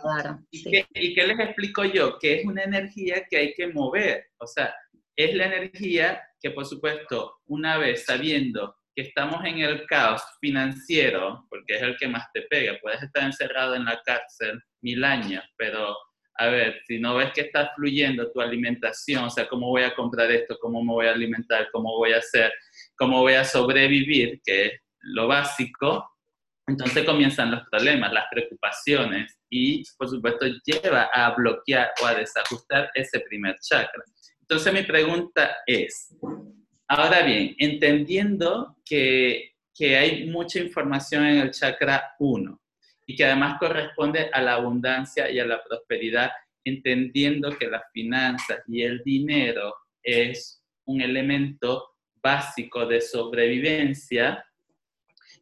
¿Y, 0.52 0.64
qué, 0.64 0.86
¿Y 0.94 1.14
qué 1.14 1.28
les 1.28 1.40
explico 1.42 1.84
yo? 1.84 2.18
Que 2.20 2.36
es 2.36 2.46
una 2.46 2.64
energía 2.64 3.26
que 3.30 3.36
hay 3.36 3.54
que 3.54 3.68
mover, 3.68 4.28
o 4.38 4.48
sea, 4.48 4.74
es 5.18 5.36
la 5.36 5.48
energía 5.48 6.24
que 6.40 6.52
por 6.52 6.66
supuesto 6.66 7.42
una 7.48 7.78
vez 7.78 8.06
sabiendo 8.06 8.78
que 8.96 9.02
estamos 9.02 9.44
en 9.44 9.58
el 9.58 9.86
caos 9.88 10.24
financiero, 10.40 11.46
porque 11.50 11.76
es 11.76 11.82
el 11.82 11.98
que 11.98 12.08
más 12.08 12.32
te 12.34 12.44
pega, 12.44 12.80
puedes 12.82 13.04
estar 13.04 13.26
encerrado 13.26 13.76
en 13.76 13.84
la 13.84 14.02
cárcel 14.06 14.64
mil 14.80 15.04
años, 15.04 15.44
pero 15.58 15.98
a 16.38 16.48
ver, 16.48 16.82
si 16.88 17.00
no 17.00 17.16
ves 17.16 17.32
que 17.34 17.42
está 17.42 17.72
fluyendo 17.76 18.32
tu 18.32 18.42
alimentación, 18.42 19.26
o 19.26 19.30
sea, 19.30 19.48
cómo 19.48 19.70
voy 19.70 19.84
a 19.84 19.96
comprar 19.96 20.32
esto, 20.32 20.58
cómo 20.60 20.84
me 20.84 20.94
voy 20.94 21.08
a 21.08 21.12
alimentar, 21.12 21.70
cómo 21.72 21.98
voy 21.98 22.14
a 22.14 22.18
hacer, 22.18 22.52
cómo 22.98 23.22
voy 23.22 23.34
a 23.34 23.44
sobrevivir, 23.44 24.42
que 24.44 24.66
es 24.66 24.72
lo 25.02 25.28
básico, 25.28 26.10
entonces 26.68 27.06
comienzan 27.06 27.52
los 27.52 27.62
problemas, 27.70 28.12
las 28.12 28.26
preocupaciones 28.32 29.38
y, 29.50 29.84
por 29.98 30.10
supuesto, 30.10 30.46
lleva 30.66 31.04
a 31.14 31.34
bloquear 31.36 31.92
o 32.02 32.06
a 32.08 32.16
desajustar 32.16 32.90
ese 32.96 33.20
primer 33.22 33.56
chakra. 33.60 34.04
Entonces 34.42 34.74
mi 34.74 34.84
pregunta 34.84 35.58
es, 35.66 36.16
Ahora 36.88 37.24
bien, 37.24 37.56
entendiendo 37.58 38.78
que, 38.86 39.52
hay 39.80 40.28
mucha 40.28 40.60
información 40.60 41.26
en 41.26 41.40
el 41.40 41.52
chakra 41.52 42.16
1 42.20 42.62
y 43.06 43.16
que 43.16 43.26
además 43.26 43.58
corresponde 43.60 44.30
a 44.32 44.42
la 44.42 44.54
abundancia 44.54 45.30
y 45.30 45.40
a 45.40 45.46
la 45.46 45.64
prosperidad, 45.64 46.32
entendiendo 46.64 47.52
que 47.58 47.68
las 47.68 47.84
finanzas 47.92 48.62
y 48.68 48.82
el 48.82 49.04
dinero 49.04 49.74
es 50.02 50.64
un 50.86 51.02
elemento 51.02 51.96
básico 52.22 52.86
de 52.86 53.02
sobrevivencia 53.02 54.44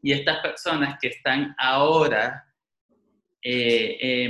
y 0.01 0.11
estas 0.11 0.39
personas 0.39 0.97
que 0.99 1.07
están 1.07 1.55
ahora 1.57 2.43
eh, 3.41 4.27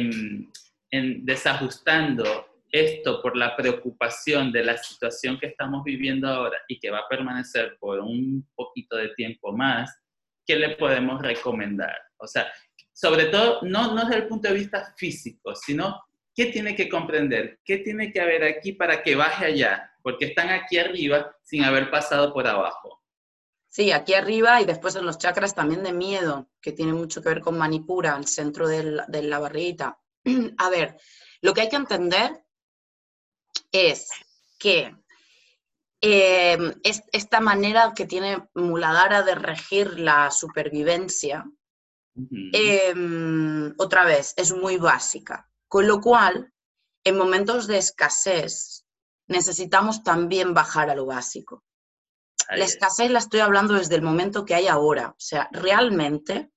en 0.91 1.25
desajustando 1.25 2.53
esto 2.73 3.21
por 3.21 3.37
la 3.37 3.55
preocupación 3.55 4.51
de 4.51 4.63
la 4.63 4.77
situación 4.77 5.39
que 5.39 5.45
estamos 5.47 5.83
viviendo 5.83 6.27
ahora 6.27 6.57
y 6.67 6.79
que 6.79 6.89
va 6.89 6.99
a 6.99 7.07
permanecer 7.07 7.77
por 7.79 7.99
un 7.99 8.47
poquito 8.55 8.97
de 8.97 9.09
tiempo 9.09 9.51
más, 9.51 9.95
¿qué 10.45 10.55
le 10.55 10.75
podemos 10.75 11.21
recomendar? 11.21 11.95
O 12.17 12.25
sea, 12.25 12.51
sobre 12.93 13.25
todo, 13.25 13.59
no, 13.63 13.93
no 13.93 14.05
desde 14.05 14.21
el 14.21 14.27
punto 14.27 14.47
de 14.47 14.53
vista 14.53 14.93
físico, 14.95 15.55
sino 15.55 16.01
qué 16.35 16.47
tiene 16.47 16.75
que 16.75 16.87
comprender, 16.87 17.59
qué 17.65 17.79
tiene 17.79 18.11
que 18.11 18.21
haber 18.21 18.43
aquí 18.43 18.73
para 18.73 19.03
que 19.03 19.15
baje 19.15 19.45
allá, 19.45 19.91
porque 20.01 20.25
están 20.25 20.49
aquí 20.49 20.77
arriba 20.77 21.35
sin 21.43 21.63
haber 21.63 21.89
pasado 21.89 22.33
por 22.33 22.47
abajo. 22.47 23.01
Sí, 23.69 23.91
aquí 23.91 24.13
arriba 24.13 24.61
y 24.61 24.65
después 24.65 24.95
en 24.95 25.05
los 25.05 25.17
chakras 25.17 25.55
también 25.55 25.81
de 25.81 25.93
miedo, 25.93 26.47
que 26.61 26.71
tiene 26.71 26.93
mucho 26.93 27.23
que 27.23 27.29
ver 27.29 27.41
con 27.41 27.57
Manipura, 27.57 28.15
el 28.15 28.27
centro 28.27 28.67
de 28.67 29.23
la 29.23 29.39
barriguita. 29.39 29.99
A 30.57 30.69
ver, 30.69 30.97
lo 31.41 31.53
que 31.53 31.61
hay 31.61 31.69
que 31.69 31.77
entender 31.77 32.43
es 33.71 34.09
que 34.59 34.95
eh, 36.01 36.57
esta 36.83 37.39
manera 37.39 37.93
que 37.95 38.05
tiene 38.05 38.47
Muladhara 38.53 39.23
de 39.23 39.35
regir 39.35 39.99
la 39.99 40.29
supervivencia, 40.29 41.43
em, 42.15 43.73
otra 43.77 44.05
vez, 44.05 44.33
es 44.37 44.53
muy 44.53 44.77
básica. 44.77 45.49
Con 45.67 45.87
lo 45.87 45.99
cual, 46.01 46.53
en 47.03 47.17
momentos 47.17 47.67
de 47.67 47.77
escasez, 47.77 48.85
necesitamos 49.27 50.03
también 50.03 50.53
bajar 50.53 50.89
a 50.89 50.95
lo 50.95 51.05
básico. 51.05 51.63
la 52.49 52.65
escasez 52.65 53.09
la 53.09 53.19
estoy 53.19 53.39
hablando 53.39 53.73
desde 53.73 53.95
el 53.95 54.01
momento 54.01 54.45
que 54.45 54.55
hay 54.55 54.67
ahora. 54.67 55.09
O 55.09 55.19
sea, 55.19 55.49
realmente, 55.51 56.51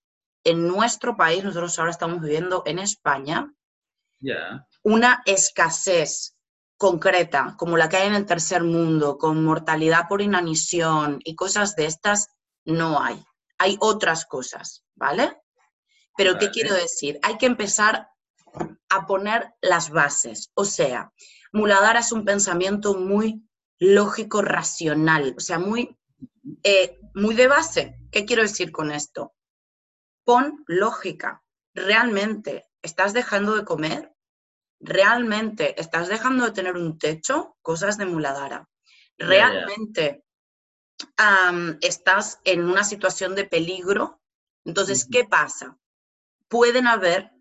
en 0.45 0.67
nuestro 0.67 1.17
país, 1.17 1.45
nosotros 1.45 1.79
ahora 1.79 1.93
estamos 1.93 2.21
viviendo 2.21 2.63
en 2.67 2.79
España, 2.79 3.53
una 4.83 5.23
escasez 5.27 6.37
concreta, 6.77 7.55
como 7.57 7.77
la 7.77 7.89
que 7.89 7.97
hay 7.97 8.09
en 8.09 8.15
el 8.15 8.27
tercer 8.27 8.63
mundo, 8.63 9.17
con 9.19 9.45
mortalidad 9.45 10.09
por 10.09 10.21
inanición 10.21 11.21
y 11.25 11.35
cosas 11.35 11.75
de 11.77 11.87
estas, 11.87 12.29
no 12.65 13.01
hay. 13.01 13.25
Hay 13.59 13.77
otras 13.81 14.27
cosas, 14.27 14.85
¿vale? 14.95 15.41
Pero 16.17 16.39
¿qué 16.39 16.51
quiero 16.51 16.75
decir? 16.75 17.19
Hay 17.23 17.37
que 17.39 17.47
empezar 17.47 18.09
a 18.89 19.07
poner 19.07 19.55
las 19.61 19.91
bases. 19.91 20.51
O 20.55 20.65
sea, 20.65 21.13
Muladhara 21.53 22.01
es 22.01 22.13
un 22.13 22.25
pensamiento 22.25 22.95
muy 22.95 23.47
lógico, 23.79 24.43
racional, 24.43 25.35
o 25.37 25.41
sea, 25.41 25.59
muy, 25.59 25.97
eh, 26.63 26.99
muy 27.15 27.35
de 27.35 27.49
base. 27.49 27.99
¿Qué 28.11 28.25
quiero 28.25 28.43
decir 28.43 28.73
con 28.73 28.91
esto? 28.91 29.35
Pon 30.25 30.65
lógica. 30.67 31.43
¿Realmente 31.75 32.67
estás 32.83 33.13
dejando 33.13 33.55
de 33.55 33.65
comer? 33.65 34.15
¿Realmente 34.81 35.79
estás 35.81 36.09
dejando 36.09 36.45
de 36.45 36.53
tener 36.53 36.77
un 36.77 36.99
techo? 36.99 37.57
Cosas 37.63 37.99
de 37.99 38.07
Muladhara. 38.07 38.69
¿Realmente 39.19 40.25
estás 41.81 42.41
en 42.45 42.65
una 42.65 42.85
situación 42.85 43.35
de 43.35 43.45
peligro? 43.45 44.21
Entonces, 44.65 45.07
¿qué 45.11 45.25
pasa? 45.25 45.79
Pueden 46.49 46.87
haber 46.87 47.33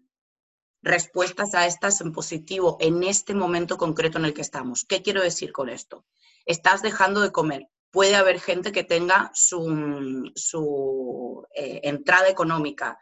respuestas 0.81 1.55
a 1.55 1.65
estas 1.65 1.99
en 2.01 2.11
positivo 2.11 2.77
en 2.79 3.03
este 3.03 3.33
momento 3.33 3.77
concreto 3.77 4.17
en 4.19 4.25
el 4.25 4.33
que 4.33 4.41
estamos. 4.41 4.85
¿Qué 4.85 5.01
quiero 5.01 5.21
decir 5.21 5.51
con 5.51 5.69
esto? 5.69 6.05
Estás 6.45 6.81
dejando 6.81 7.21
de 7.21 7.31
comer. 7.31 7.67
Puede 7.91 8.15
haber 8.15 8.39
gente 8.39 8.71
que 8.71 8.83
tenga 8.83 9.31
su, 9.33 10.31
su 10.35 11.45
eh, 11.55 11.81
entrada 11.83 12.29
económica 12.29 12.99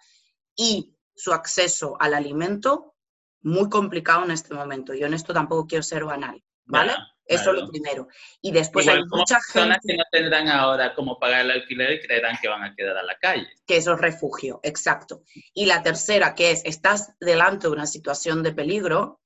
y 0.56 0.96
su 1.16 1.34
acceso 1.34 1.98
al 2.00 2.14
alimento 2.14 2.96
muy 3.42 3.70
complicado 3.70 4.24
en 4.24 4.32
este 4.32 4.54
momento. 4.54 4.94
Yo 4.94 5.08
en 5.08 5.14
esto 5.14 5.34
tampoco 5.34 5.68
quiero 5.68 5.84
ser 5.84 6.06
banal, 6.06 6.42
¿vale? 6.66 6.94
Eso 7.26 7.52
es 7.52 7.62
lo 7.62 7.70
primero. 7.70 8.08
Y 8.42 8.52
después 8.52 8.88
hay 8.88 9.04
mucha 9.06 9.40
gente... 9.42 9.80
que 9.86 9.98
no 9.98 10.04
tendrán 10.12 10.50
ahora 10.50 10.94
cómo 10.94 11.18
pagar 11.20 11.42
el 11.42 11.52
alquiler 11.52 11.94
y 11.94 12.02
creerán 12.02 12.38
que 12.42 12.50
van 12.50 12.64
a 12.64 12.76
quedar 12.76 12.98
a 12.98 13.04
la 13.04 13.18
calle. 13.18 13.48
Que 13.66 13.78
eso 13.78 13.94
es 13.94 14.00
refugio, 14.00 14.60
exacto. 14.64 15.24
Y 15.54 15.66
la 15.66 15.82
tercera, 15.84 16.36
que 16.36 16.52
es, 16.52 16.62
estás 16.66 17.14
delante 17.20 17.68
de 17.68 17.74
una 17.74 17.88
situación 17.88 18.44
de 18.44 18.54
peligro, 18.54 19.22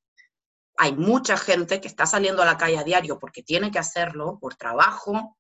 hay 0.78 0.94
mucha 0.94 1.38
gente 1.38 1.82
que 1.82 1.88
está 1.88 2.06
saliendo 2.06 2.44
a 2.44 2.46
la 2.46 2.58
calle 2.58 2.78
a 2.78 2.84
diario 2.84 3.18
porque 3.18 3.42
tiene 3.42 3.72
que 3.72 3.80
hacerlo 3.80 4.38
por 4.40 4.56
trabajo, 4.56 5.38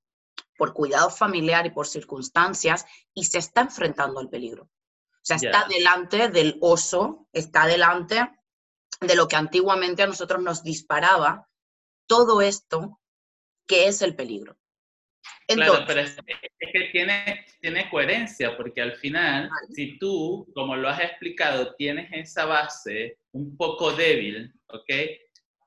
por 0.57 0.73
cuidado 0.73 1.11
familiar 1.11 1.67
y 1.67 1.69
por 1.69 1.87
circunstancias, 1.87 2.85
y 3.13 3.25
se 3.25 3.37
está 3.37 3.61
enfrentando 3.61 4.19
al 4.19 4.29
peligro. 4.29 4.63
O 4.63 5.27
sea, 5.27 5.37
está 5.37 5.67
delante 5.67 6.29
del 6.29 6.57
oso, 6.61 7.27
está 7.33 7.67
delante 7.67 8.27
de 9.01 9.15
lo 9.15 9.27
que 9.27 9.35
antiguamente 9.35 10.01
a 10.01 10.07
nosotros 10.07 10.41
nos 10.41 10.63
disparaba 10.63 11.47
todo 12.07 12.41
esto 12.41 12.99
que 13.67 13.87
es 13.87 14.01
el 14.01 14.15
peligro. 14.15 14.57
claro, 15.47 15.83
pero 15.85 16.01
es, 16.01 16.17
que 16.59 16.89
tiene, 16.91 17.45
tiene 17.61 17.89
coherencia, 17.89 18.55
porque 18.55 18.81
al 18.81 18.95
final, 18.95 19.49
si 19.73 19.97
tú, 19.99 20.49
como 20.55 20.75
lo 20.75 20.89
has 20.89 21.01
explicado, 21.01 21.75
tienes 21.75 22.09
esa 22.11 22.45
base 22.45 23.19
un 23.33 23.55
poco 23.57 23.91
débil, 23.91 24.53
¿ok? 24.67 24.89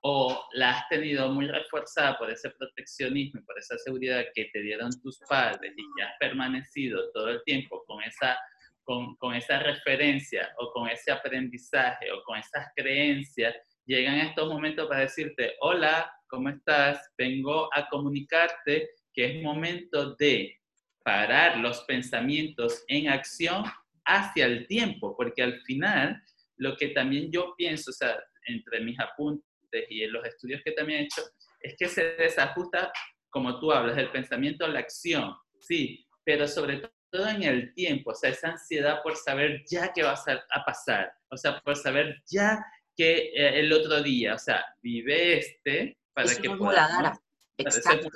O 0.02 0.48
la 0.52 0.78
has 0.78 0.88
tenido 0.88 1.28
muy 1.28 1.46
reforzada 1.46 2.18
por 2.18 2.30
ese 2.30 2.50
proteccionismo 2.50 3.42
por 3.44 3.58
esa 3.58 3.76
seguridad 3.78 4.24
que 4.34 4.46
te 4.46 4.62
dieron 4.62 4.90
tus 5.02 5.18
padres 5.28 5.74
y 5.76 5.82
ya 5.98 6.06
has 6.06 6.18
permanecido 6.18 7.10
todo 7.12 7.28
el 7.28 7.42
tiempo 7.44 7.84
con 7.86 8.02
esa, 8.02 8.38
con, 8.82 9.14
con 9.16 9.34
esa 9.34 9.58
referencia 9.58 10.54
o 10.58 10.72
con 10.72 10.88
ese 10.88 11.12
aprendizaje 11.12 12.10
o 12.10 12.22
con 12.24 12.38
esas 12.38 12.68
creencias, 12.74 13.54
llegan 13.90 14.18
estos 14.18 14.48
momentos 14.48 14.86
para 14.86 15.00
decirte, 15.00 15.56
hola, 15.58 16.12
¿cómo 16.28 16.48
estás? 16.48 17.10
Vengo 17.18 17.68
a 17.74 17.88
comunicarte 17.88 18.88
que 19.12 19.24
es 19.24 19.42
momento 19.42 20.14
de 20.14 20.60
parar 21.02 21.58
los 21.58 21.80
pensamientos 21.80 22.84
en 22.86 23.08
acción 23.08 23.64
hacia 24.04 24.46
el 24.46 24.68
tiempo, 24.68 25.16
porque 25.16 25.42
al 25.42 25.60
final 25.62 26.22
lo 26.56 26.76
que 26.76 26.90
también 26.90 27.32
yo 27.32 27.52
pienso, 27.56 27.90
o 27.90 27.94
sea, 27.94 28.16
entre 28.46 28.80
mis 28.80 28.98
apuntes 29.00 29.42
y 29.88 30.04
en 30.04 30.12
los 30.12 30.24
estudios 30.24 30.60
que 30.64 30.70
también 30.70 31.00
he 31.00 31.04
hecho, 31.06 31.22
es 31.60 31.74
que 31.76 31.88
se 31.88 32.14
desajusta, 32.14 32.92
como 33.28 33.58
tú 33.58 33.72
hablas, 33.72 33.96
del 33.96 34.12
pensamiento 34.12 34.64
a 34.64 34.68
la 34.68 34.78
acción, 34.78 35.34
sí, 35.58 36.06
pero 36.22 36.46
sobre 36.46 36.80
todo 37.10 37.26
en 37.26 37.42
el 37.42 37.74
tiempo, 37.74 38.12
o 38.12 38.14
sea, 38.14 38.30
esa 38.30 38.50
ansiedad 38.50 39.02
por 39.02 39.16
saber 39.16 39.64
ya 39.68 39.92
qué 39.92 40.04
va 40.04 40.12
a 40.14 40.64
pasar, 40.64 41.12
o 41.28 41.36
sea, 41.36 41.58
por 41.60 41.74
saber 41.74 42.22
ya 42.28 42.64
que 42.96 43.32
eh, 43.34 43.60
el 43.60 43.72
otro 43.72 44.02
día, 44.02 44.34
o 44.34 44.38
sea, 44.38 44.64
vive 44.82 45.38
este 45.38 45.98
para 46.12 46.34
que 46.34 46.50
pueda... 46.50 47.20
Exacto. 47.56 48.08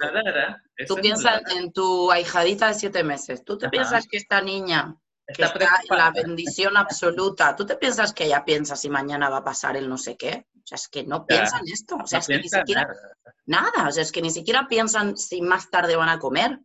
Tú 0.87 0.97
piensas 0.97 1.43
en 1.53 1.73
tu 1.73 2.11
ahijadita 2.11 2.69
de 2.69 2.75
siete 2.75 3.05
meses. 3.05 3.45
Tú 3.45 3.59
te 3.59 3.69
piensas 3.69 4.07
que 4.07 4.17
esta 4.17 4.41
niña, 4.41 4.97
está, 5.27 5.53
la 5.91 6.11
bendición 6.11 6.77
absoluta, 6.77 7.55
tú 7.55 7.67
te 7.67 7.77
piensas 7.77 8.13
que 8.13 8.25
ella 8.25 8.45
piensa 8.45 8.77
si 8.77 8.89
mañana 8.89 9.29
va 9.29 9.39
a 9.39 9.45
pasar 9.45 9.77
el 9.77 9.89
no 9.89 9.99
sé 9.99 10.17
qué. 10.17 10.47
O 10.57 10.67
sea, 10.67 10.77
es 10.77 10.89
que 10.89 11.05
no 11.05 11.27
piensan 11.27 11.61
esto. 11.67 11.97
O 12.03 12.07
sea, 12.07 12.21
es 12.21 12.27
que 12.27 12.39
ni 12.39 12.49
siquiera. 12.49 12.87
Nada. 13.45 13.71
nada. 13.75 13.89
O 13.89 13.93
sea, 13.93 14.03
es 14.03 14.13
que 14.13 14.23
ni 14.23 14.31
siquiera 14.31 14.67
piensan 14.67 15.17
si 15.17 15.43
más 15.43 15.69
tarde 15.69 15.95
van 15.95 16.09
a 16.09 16.19
comer. 16.19 16.59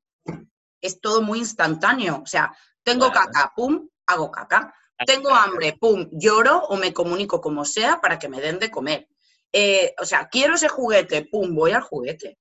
Es 0.82 1.02
todo 1.02 1.22
muy 1.22 1.40
instantáneo. 1.40 2.22
O 2.24 2.26
sea, 2.26 2.56
tengo 2.82 3.12
caca, 3.12 3.52
pum, 3.54 3.90
hago 4.08 4.32
caca. 4.32 4.74
Tengo 5.06 5.30
hambre, 5.34 5.78
pum, 5.80 6.10
lloro 6.12 6.58
o 6.66 6.76
me 6.76 6.94
comunico 6.94 7.40
como 7.40 7.66
sea 7.66 8.02
para 8.02 8.20
que 8.20 8.30
me 8.30 8.42
den 8.42 8.60
de 8.60 8.70
comer. 8.70 9.08
Eh, 9.52 9.94
o 10.00 10.06
sea, 10.06 10.28
quiero 10.30 10.56
ese 10.56 10.68
juguete, 10.68 11.26
pum, 11.26 11.56
voy 11.56 11.72
al 11.72 11.82
juguete. 11.82 12.38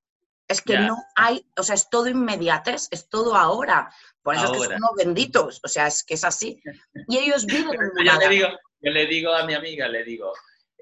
Es 0.48 0.62
que 0.62 0.78
no 0.78 0.96
hay, 1.14 1.46
o 1.58 1.62
sea, 1.62 1.74
es 1.74 1.90
todo 1.90 2.08
inmediates, 2.08 2.88
es 2.90 3.08
todo 3.10 3.36
ahora. 3.36 3.92
Por 4.22 4.34
eso 4.34 4.46
es 4.46 4.50
que 4.52 4.64
son 4.64 4.76
unos 4.76 4.94
benditos, 4.96 5.60
o 5.62 5.68
sea, 5.68 5.86
es 5.86 6.02
que 6.02 6.14
es 6.14 6.24
así. 6.24 6.60
Y 7.06 7.18
ellos 7.18 7.44
viven 7.44 7.68
en 7.98 8.06
yo 8.06 8.18
le, 8.18 8.28
digo, 8.28 8.48
yo 8.80 8.90
le 8.90 9.06
digo 9.06 9.34
a 9.34 9.44
mi 9.44 9.52
amiga, 9.52 9.88
le 9.88 10.04
digo, 10.04 10.32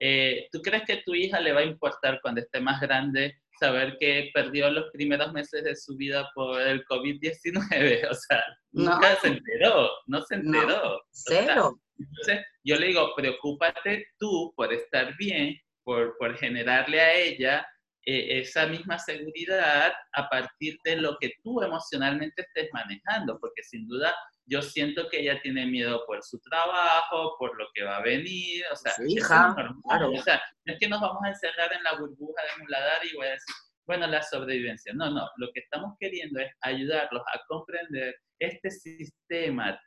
eh, 0.01 0.49
¿tú 0.53 0.61
crees 0.63 0.85
que 0.85 1.03
tu 1.05 1.15
hija 1.15 1.41
le 1.41 1.53
va 1.53 1.61
a 1.61 1.65
importar 1.65 2.21
cuando 2.23 2.41
esté 2.41 2.61
más 2.61 2.81
grande 2.81 3.39
saber 3.59 3.97
que 3.99 4.31
perdió 4.35 4.71
los 4.71 4.91
primeros 4.93 5.33
meses 5.33 5.65
de 5.65 5.77
su 5.77 5.97
vida 5.97 6.31
por 6.35 6.61
el 6.61 6.85
COVID-19. 6.87 8.09
O 8.11 8.15
sea, 8.15 8.43
nunca 8.73 9.17
se 9.17 9.29
enteró, 9.29 9.91
no 10.07 10.23
se 10.23 10.37
enteró. 10.37 11.03
cero. 11.11 11.81
entonces, 11.99 12.45
yo 12.65 12.77
le 12.77 12.89
digo, 12.89 13.15
preocúpate 13.17 14.07
tú 14.19 14.53
por 14.57 14.73
estar 14.73 15.17
bien, 15.17 15.57
por, 15.83 16.17
por 16.19 16.37
generarle 16.37 17.01
a 17.01 17.15
ella 17.15 17.67
eh, 18.05 18.41
esa 18.41 18.67
misma 18.67 18.99
seguridad 18.99 19.93
a 20.13 20.29
partir 20.29 20.77
de 20.85 20.97
lo 20.97 21.17
que 21.19 21.33
tú 21.43 21.63
emocionalmente 21.63 22.43
estés 22.43 22.69
manejando, 22.73 23.39
porque 23.41 23.63
sin 23.63 23.87
duda 23.89 24.15
yo 24.47 24.63
siento 24.63 25.09
que 25.11 25.21
ella 25.21 25.41
tiene 25.43 25.67
miedo 25.67 26.05
por 26.07 26.23
su 26.23 26.39
trabajo, 26.41 27.37
por 27.39 27.59
lo 27.59 27.67
que 27.75 27.85
va 27.85 27.99
a 27.99 28.03
venir, 28.03 28.65
o 28.73 28.77
sea, 28.77 28.93
hija, 29.07 29.55
o 29.85 30.23
sea, 30.23 30.43
no 30.65 30.73
es 30.73 30.79
que 30.79 30.89
nos 30.89 31.01
vamos 31.01 31.23
a 31.25 31.29
encerrar 31.29 31.73
en 31.73 31.83
la 31.83 31.99
burbuja 31.99 32.43
de 32.43 32.63
Muladar 32.63 33.05
y 33.05 33.17
voy 33.17 33.27
a 33.27 33.31
decir, 33.31 33.55
bueno, 33.87 34.07
la 34.07 34.23
sobrevivencia. 34.23 34.93
No, 34.95 35.11
no, 35.11 35.29
lo 35.37 35.49
que 35.53 35.61
estamos 35.61 35.95
queriendo 35.99 36.41
es 36.41 36.53
ayudarlos 36.61 37.23
a 37.33 37.41
comprender 37.47 38.17
este 38.39 38.71
sistema 38.71 39.81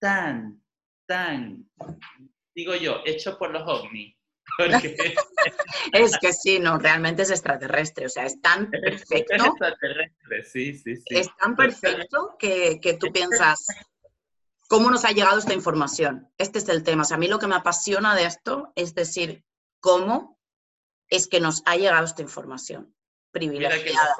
tan, 0.00 0.62
tan, 1.06 1.64
digo 2.54 2.74
yo, 2.76 3.02
hecho 3.04 3.38
por 3.38 3.50
los 3.50 3.62
ovnis, 3.66 4.16
es 5.92 6.18
que 6.18 6.32
sí, 6.32 6.58
no, 6.58 6.78
realmente 6.78 7.22
es 7.22 7.30
extraterrestre, 7.30 8.06
o 8.06 8.08
sea, 8.08 8.26
es 8.26 8.40
tan 8.40 8.70
perfecto. 8.70 9.34
Es 9.34 9.44
extraterrestre, 9.44 10.44
sí, 10.44 10.74
sí, 10.74 10.96
sí. 10.96 11.04
Es 11.10 11.28
tan 11.36 11.56
perfecto 11.56 12.36
que, 12.38 12.78
que 12.80 12.94
tú 12.94 13.10
piensas, 13.12 13.66
¿cómo 14.68 14.90
nos 14.90 15.04
ha 15.04 15.12
llegado 15.12 15.38
esta 15.38 15.54
información? 15.54 16.28
Este 16.38 16.58
es 16.58 16.68
el 16.68 16.82
tema. 16.82 17.02
O 17.02 17.04
sea, 17.04 17.16
a 17.16 17.20
mí 17.20 17.28
lo 17.28 17.38
que 17.38 17.46
me 17.46 17.54
apasiona 17.54 18.14
de 18.14 18.24
esto 18.24 18.72
es 18.74 18.94
decir, 18.94 19.44
¿cómo 19.80 20.38
es 21.08 21.28
que 21.28 21.40
nos 21.40 21.62
ha 21.66 21.76
llegado 21.76 22.04
esta 22.04 22.22
información? 22.22 22.94
Privilegiada. 23.30 24.14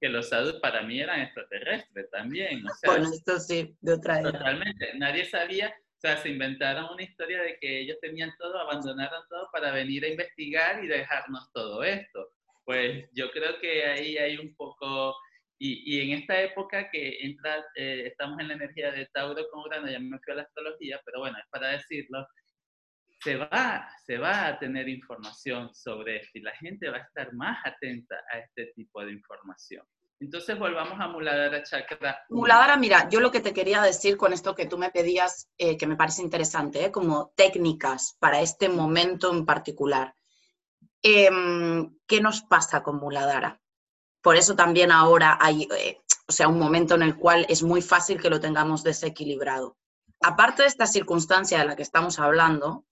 que 0.00 0.08
los 0.08 0.32
adultos 0.32 0.60
para 0.60 0.82
mí 0.82 1.00
eran 1.00 1.20
extraterrestres 1.20 2.10
también. 2.10 2.64
bueno, 2.84 3.10
esto 3.12 3.40
sí, 3.40 3.76
de 3.80 3.92
otra 3.92 4.20
era. 4.20 4.32
Totalmente. 4.32 4.92
Nadie 4.98 5.28
sabía 5.28 5.74
o 5.96 5.98
sea, 5.98 6.18
se 6.18 6.28
inventaron 6.28 6.92
una 6.92 7.02
historia 7.02 7.40
de 7.40 7.58
que 7.58 7.80
ellos 7.80 7.96
tenían 8.02 8.30
todo, 8.38 8.58
abandonaron 8.58 9.22
todo 9.30 9.48
para 9.50 9.72
venir 9.72 10.04
a 10.04 10.08
investigar 10.08 10.84
y 10.84 10.88
dejarnos 10.88 11.50
todo 11.52 11.82
esto. 11.82 12.32
Pues 12.64 13.08
yo 13.14 13.30
creo 13.30 13.58
que 13.60 13.84
ahí 13.86 14.18
hay 14.18 14.36
un 14.36 14.54
poco, 14.56 15.16
y, 15.58 15.96
y 15.96 16.00
en 16.02 16.18
esta 16.18 16.40
época 16.40 16.90
que 16.90 17.18
entra, 17.22 17.64
eh, 17.74 18.04
estamos 18.06 18.38
en 18.40 18.48
la 18.48 18.54
energía 18.54 18.92
de 18.92 19.06
Tauro 19.12 19.48
con 19.50 19.64
Urano, 19.64 19.90
ya 19.90 19.98
me 19.98 20.18
fui 20.18 20.32
a 20.32 20.36
la 20.36 20.42
astrología, 20.42 21.00
pero 21.04 21.20
bueno, 21.20 21.38
es 21.38 21.48
para 21.50 21.68
decirlo, 21.68 22.26
se 23.20 23.36
va, 23.36 23.88
se 24.04 24.18
va 24.18 24.46
a 24.46 24.58
tener 24.58 24.88
información 24.88 25.74
sobre 25.74 26.18
esto 26.18 26.38
y 26.38 26.42
la 26.42 26.54
gente 26.56 26.90
va 26.90 26.98
a 26.98 27.02
estar 27.02 27.32
más 27.32 27.58
atenta 27.64 28.16
a 28.30 28.38
este 28.38 28.66
tipo 28.74 29.04
de 29.04 29.12
información. 29.12 29.84
Entonces 30.18 30.58
volvamos 30.58 30.98
a 30.98 31.08
Muladhara 31.08 31.62
Chakra. 31.62 32.24
Muladhara, 32.30 32.76
mira, 32.76 33.08
yo 33.10 33.20
lo 33.20 33.30
que 33.30 33.40
te 33.40 33.52
quería 33.52 33.82
decir 33.82 34.16
con 34.16 34.32
esto 34.32 34.54
que 34.54 34.66
tú 34.66 34.78
me 34.78 34.90
pedías, 34.90 35.50
eh, 35.58 35.76
que 35.76 35.86
me 35.86 35.96
parece 35.96 36.22
interesante, 36.22 36.86
eh, 36.86 36.90
como 36.90 37.32
técnicas 37.36 38.16
para 38.18 38.40
este 38.40 38.68
momento 38.68 39.30
en 39.30 39.44
particular. 39.44 40.14
Em, 41.02 41.98
¿Qué 42.06 42.20
nos 42.20 42.42
pasa 42.42 42.82
con 42.82 42.96
Muladhara? 42.96 43.60
Por 44.26 44.34
eso 44.34 44.56
también 44.56 44.90
ahora 44.90 45.38
hay, 45.40 45.68
eh, 45.78 46.00
o 46.26 46.32
sea, 46.32 46.48
un 46.48 46.58
momento 46.58 46.96
en 46.96 47.02
el 47.02 47.16
cual 47.16 47.46
es 47.48 47.62
muy 47.62 47.80
fácil 47.80 48.20
que 48.20 48.28
lo 48.28 48.40
tengamos 48.40 48.82
desequilibrado. 48.82 49.76
Aparte 50.20 50.62
de 50.62 50.68
esta 50.68 50.88
circunstancia 50.88 51.60
de 51.60 51.64
la 51.64 51.76
que 51.76 51.84
estamos 51.84 52.18
hablando, 52.18 52.84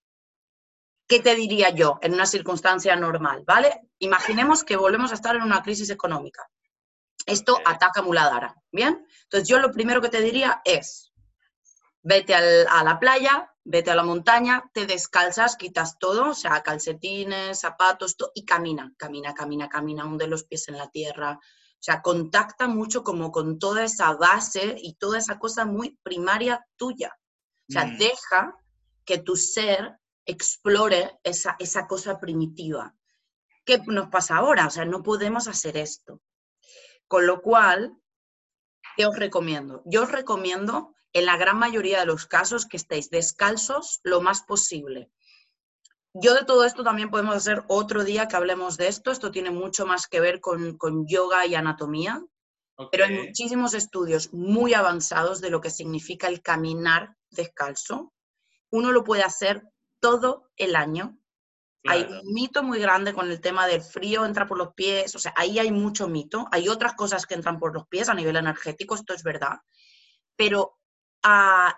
¿qué 1.08 1.18
te 1.18 1.34
diría 1.34 1.70
yo 1.70 1.98
en 2.02 2.14
una 2.14 2.26
circunstancia 2.26 2.94
normal? 2.94 3.42
¿Vale? 3.44 3.80
Imaginemos 3.98 4.62
que 4.62 4.76
volvemos 4.76 5.10
a 5.10 5.16
estar 5.16 5.34
en 5.34 5.42
una 5.42 5.60
crisis 5.60 5.90
económica 5.90 6.48
esto 7.26 7.58
ataca 7.64 8.00
Muladhara, 8.00 8.54
¿bien? 8.70 9.04
Entonces 9.24 9.48
yo 9.48 9.58
lo 9.58 9.72
primero 9.72 10.00
que 10.00 10.10
te 10.10 10.20
diría 10.20 10.62
es, 10.64 11.12
vete 12.02 12.36
a 12.36 12.84
la 12.84 13.00
playa, 13.00 13.52
vete 13.64 13.90
a 13.90 13.94
la 13.94 14.02
montaña, 14.02 14.70
te 14.72 14.86
descalzas, 14.86 15.56
quitas 15.56 15.98
todo, 15.98 16.30
o 16.30 16.34
sea, 16.34 16.62
calcetines, 16.62 17.60
zapatos, 17.60 18.16
todo, 18.16 18.30
y 18.34 18.44
camina, 18.44 18.92
camina, 18.96 19.34
camina, 19.34 19.68
camina, 19.68 20.04
hunde 20.04 20.26
los 20.26 20.44
pies 20.44 20.68
en 20.68 20.76
la 20.76 20.90
tierra. 20.90 21.38
O 21.40 21.84
sea, 21.84 22.02
contacta 22.02 22.68
mucho 22.68 23.02
como 23.02 23.30
con 23.32 23.58
toda 23.58 23.84
esa 23.84 24.12
base 24.14 24.76
y 24.78 24.94
toda 24.94 25.18
esa 25.18 25.38
cosa 25.38 25.64
muy 25.64 25.98
primaria 26.02 26.64
tuya. 26.76 27.18
O 27.68 27.72
sea, 27.72 27.86
mm. 27.86 27.98
deja 27.98 28.56
que 29.04 29.18
tu 29.18 29.36
ser 29.36 29.98
explore 30.26 31.18
esa, 31.22 31.56
esa 31.58 31.86
cosa 31.86 32.18
primitiva. 32.18 32.94
¿Qué 33.64 33.78
nos 33.86 34.08
pasa 34.08 34.36
ahora? 34.36 34.66
O 34.66 34.70
sea, 34.70 34.84
no 34.84 35.02
podemos 35.02 35.48
hacer 35.48 35.76
esto. 35.76 36.20
Con 37.08 37.26
lo 37.26 37.40
cual, 37.42 37.94
¿qué 38.96 39.06
os 39.06 39.16
recomiendo? 39.16 39.82
Yo 39.84 40.02
os 40.02 40.12
recomiendo 40.12 40.93
en 41.14 41.24
la 41.24 41.38
gran 41.38 41.58
mayoría 41.58 42.00
de 42.00 42.06
los 42.06 42.26
casos 42.26 42.66
que 42.66 42.76
estéis 42.76 43.08
descalzos 43.08 44.00
lo 44.02 44.20
más 44.20 44.42
posible. 44.42 45.10
Yo 46.12 46.34
de 46.34 46.44
todo 46.44 46.64
esto 46.64 46.84
también 46.84 47.10
podemos 47.10 47.34
hacer 47.34 47.64
otro 47.68 48.04
día 48.04 48.28
que 48.28 48.36
hablemos 48.36 48.76
de 48.76 48.88
esto. 48.88 49.10
Esto 49.10 49.30
tiene 49.30 49.50
mucho 49.50 49.86
más 49.86 50.06
que 50.06 50.20
ver 50.20 50.40
con, 50.40 50.76
yoga 51.08 51.46
y 51.46 51.54
anatomía, 51.54 52.22
pero 52.92 53.06
hay 53.06 53.26
muchísimos 53.26 53.72
estudios 53.72 54.32
muy 54.34 54.74
avanzados 54.74 55.40
de 55.40 55.48
lo 55.48 55.62
que 55.62 55.70
significa 55.70 56.28
el 56.28 56.42
caminar 56.42 57.16
descalzo. 57.30 58.12
Uno 58.70 58.92
lo 58.92 59.02
puede 59.02 59.22
hacer 59.22 59.62
todo 60.00 60.50
el 60.56 60.76
año 60.76 61.18
hay 61.86 62.02
un 62.02 62.32
mito 62.32 62.62
muy 62.62 62.78
grande 62.78 63.12
con 63.12 63.30
el 63.30 63.40
tema 63.40 63.66
del 63.66 63.82
frío, 63.82 64.24
entra 64.24 64.46
por 64.46 64.56
los 64.56 64.72
pies, 64.72 65.14
o 65.14 65.18
sea, 65.18 65.34
ahí 65.36 65.58
hay 65.58 65.70
mucho 65.70 66.08
mito. 66.08 66.48
Hay 66.50 66.68
otras 66.68 66.94
cosas 66.94 67.26
que 67.26 67.34
entran 67.34 67.58
por 67.58 67.74
los 67.74 67.86
pies 67.86 68.08
a 68.08 68.14
nivel 68.14 68.36
energético, 68.36 68.94
esto 68.94 69.12
es 69.12 69.22
verdad. 69.22 69.58
Pero 70.34 70.78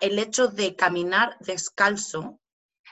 el 0.01 0.19
hecho 0.19 0.47
de 0.47 0.75
caminar 0.75 1.37
descalzo 1.39 2.39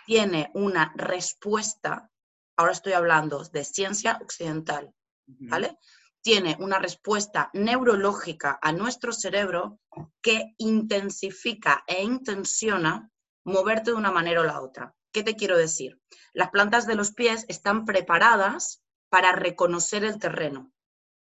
tiene 0.05 0.51
una 0.53 0.93
respuesta, 0.95 2.09
ahora 2.55 2.71
estoy 2.71 2.93
hablando 2.93 3.43
de 3.43 3.63
ciencia 3.65 4.17
occidental, 4.21 4.93
¿vale? 5.25 5.77
Tiene 6.21 6.55
una 6.59 6.79
respuesta 6.79 7.49
neurológica 7.53 8.57
a 8.61 8.71
nuestro 8.71 9.11
cerebro 9.11 9.79
que 10.21 10.53
intensifica 10.57 11.83
e 11.87 12.03
intensiona 12.03 13.11
moverte 13.43 13.91
de 13.91 13.97
una 13.97 14.11
manera 14.11 14.41
o 14.41 14.43
la 14.43 14.61
otra. 14.61 14.95
¿Qué 15.11 15.23
te 15.23 15.35
quiero 15.35 15.57
decir? 15.57 15.99
Las 16.33 16.49
plantas 16.49 16.87
de 16.87 16.95
los 16.95 17.11
pies 17.11 17.45
están 17.47 17.85
preparadas 17.85 18.81
para 19.09 19.31
reconocer 19.33 20.03
el 20.03 20.19
terreno. 20.19 20.73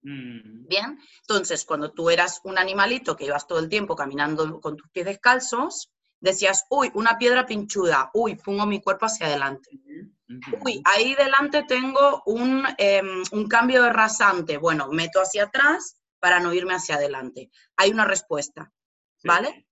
Mm. 0.03 0.67
Bien, 0.67 0.99
entonces 1.21 1.65
cuando 1.65 1.91
tú 1.91 2.09
eras 2.09 2.41
un 2.43 2.57
animalito 2.57 3.15
que 3.15 3.25
ibas 3.25 3.47
todo 3.47 3.59
el 3.59 3.69
tiempo 3.69 3.95
caminando 3.95 4.59
con 4.59 4.75
tus 4.75 4.89
pies 4.89 5.05
descalzos, 5.05 5.89
decías, 6.19 6.65
uy, 6.69 6.91
una 6.93 7.17
piedra 7.17 7.45
pinchuda, 7.45 8.09
uy, 8.13 8.35
pongo 8.35 8.65
mi 8.65 8.81
cuerpo 8.81 9.05
hacia 9.05 9.27
adelante. 9.27 9.69
Uy, 10.65 10.81
ahí 10.85 11.15
delante 11.15 11.63
tengo 11.63 12.23
un, 12.25 12.65
em, 12.77 13.23
un 13.31 13.47
cambio 13.47 13.83
de 13.83 13.91
rasante, 13.91 14.57
bueno, 14.57 14.87
meto 14.89 15.21
hacia 15.21 15.43
atrás 15.43 15.97
para 16.19 16.39
no 16.39 16.53
irme 16.53 16.73
hacia 16.73 16.95
adelante. 16.95 17.51
Hay 17.75 17.91
una 17.91 18.05
respuesta, 18.05 18.71
¿vale? 19.23 19.67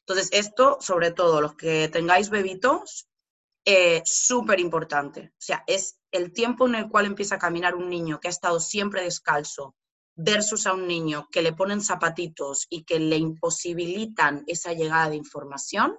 Entonces, 0.00 0.28
esto, 0.32 0.76
sobre 0.80 1.10
todo 1.10 1.40
los 1.40 1.56
que 1.56 1.88
tengáis 1.88 2.28
bebitos, 2.28 3.08
eh, 3.64 4.02
súper 4.04 4.60
importante. 4.60 5.32
O 5.32 5.40
sea, 5.40 5.64
es 5.66 5.98
el 6.14 6.32
tiempo 6.32 6.68
en 6.68 6.76
el 6.76 6.88
cual 6.88 7.06
empieza 7.06 7.34
a 7.34 7.38
caminar 7.40 7.74
un 7.74 7.90
niño 7.90 8.20
que 8.20 8.28
ha 8.28 8.30
estado 8.30 8.60
siempre 8.60 9.02
descalzo 9.02 9.74
versus 10.14 10.66
a 10.68 10.72
un 10.72 10.86
niño 10.86 11.28
que 11.32 11.42
le 11.42 11.52
ponen 11.52 11.80
zapatitos 11.80 12.68
y 12.70 12.84
que 12.84 13.00
le 13.00 13.16
imposibilitan 13.16 14.44
esa 14.46 14.72
llegada 14.72 15.10
de 15.10 15.16
información, 15.16 15.98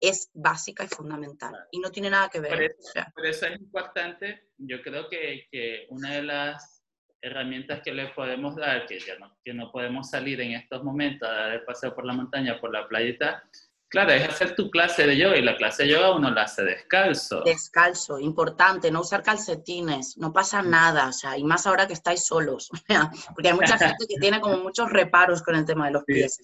es 0.00 0.30
básica 0.32 0.84
y 0.84 0.88
fundamental. 0.88 1.54
Y 1.70 1.80
no 1.80 1.90
tiene 1.90 2.08
nada 2.08 2.30
que 2.30 2.40
ver. 2.40 2.74
Por 3.14 3.26
eso, 3.26 3.46
es 3.46 3.60
importante, 3.60 4.48
yo 4.56 4.80
creo 4.80 5.08
que, 5.10 5.46
que, 5.52 5.86
una 5.90 6.14
de 6.14 6.22
las 6.22 6.82
herramientas 7.20 7.82
que 7.84 7.92
le 7.92 8.08
podemos 8.08 8.56
dar, 8.56 8.86
que 8.86 8.98
ya 8.98 9.18
no, 9.18 9.36
que 9.44 9.52
no 9.52 9.70
podemos 9.70 10.08
salir 10.08 10.40
en 10.40 10.52
estos 10.52 10.82
momentos 10.82 11.28
a 11.28 11.32
dar 11.32 11.52
el 11.52 11.64
paseo 11.64 11.94
por 11.94 12.06
la 12.06 12.14
montaña, 12.14 12.58
por 12.58 12.72
la 12.72 12.88
playita, 12.88 13.46
Claro, 13.92 14.10
es 14.12 14.26
hacer 14.26 14.54
tu 14.54 14.70
clase 14.70 15.06
de 15.06 15.18
yoga 15.18 15.36
y 15.36 15.42
la 15.42 15.54
clase 15.54 15.82
de 15.82 15.90
yoga 15.90 16.16
uno 16.16 16.30
la 16.30 16.44
hace 16.44 16.64
descalzo. 16.64 17.42
Descalzo, 17.42 18.18
importante, 18.18 18.90
no 18.90 19.02
usar 19.02 19.22
calcetines, 19.22 20.16
no 20.16 20.32
pasa 20.32 20.62
mm. 20.62 20.70
nada, 20.70 21.08
o 21.08 21.12
sea, 21.12 21.36
y 21.36 21.44
más 21.44 21.66
ahora 21.66 21.86
que 21.86 21.92
estáis 21.92 22.24
solos, 22.24 22.70
porque 23.34 23.48
hay 23.50 23.54
mucha 23.54 23.76
gente 23.76 24.06
que 24.08 24.16
tiene 24.18 24.40
como 24.40 24.56
muchos 24.56 24.88
reparos 24.88 25.42
con 25.42 25.56
el 25.56 25.66
tema 25.66 25.88
de 25.88 25.92
los 25.92 26.04
pies, 26.04 26.38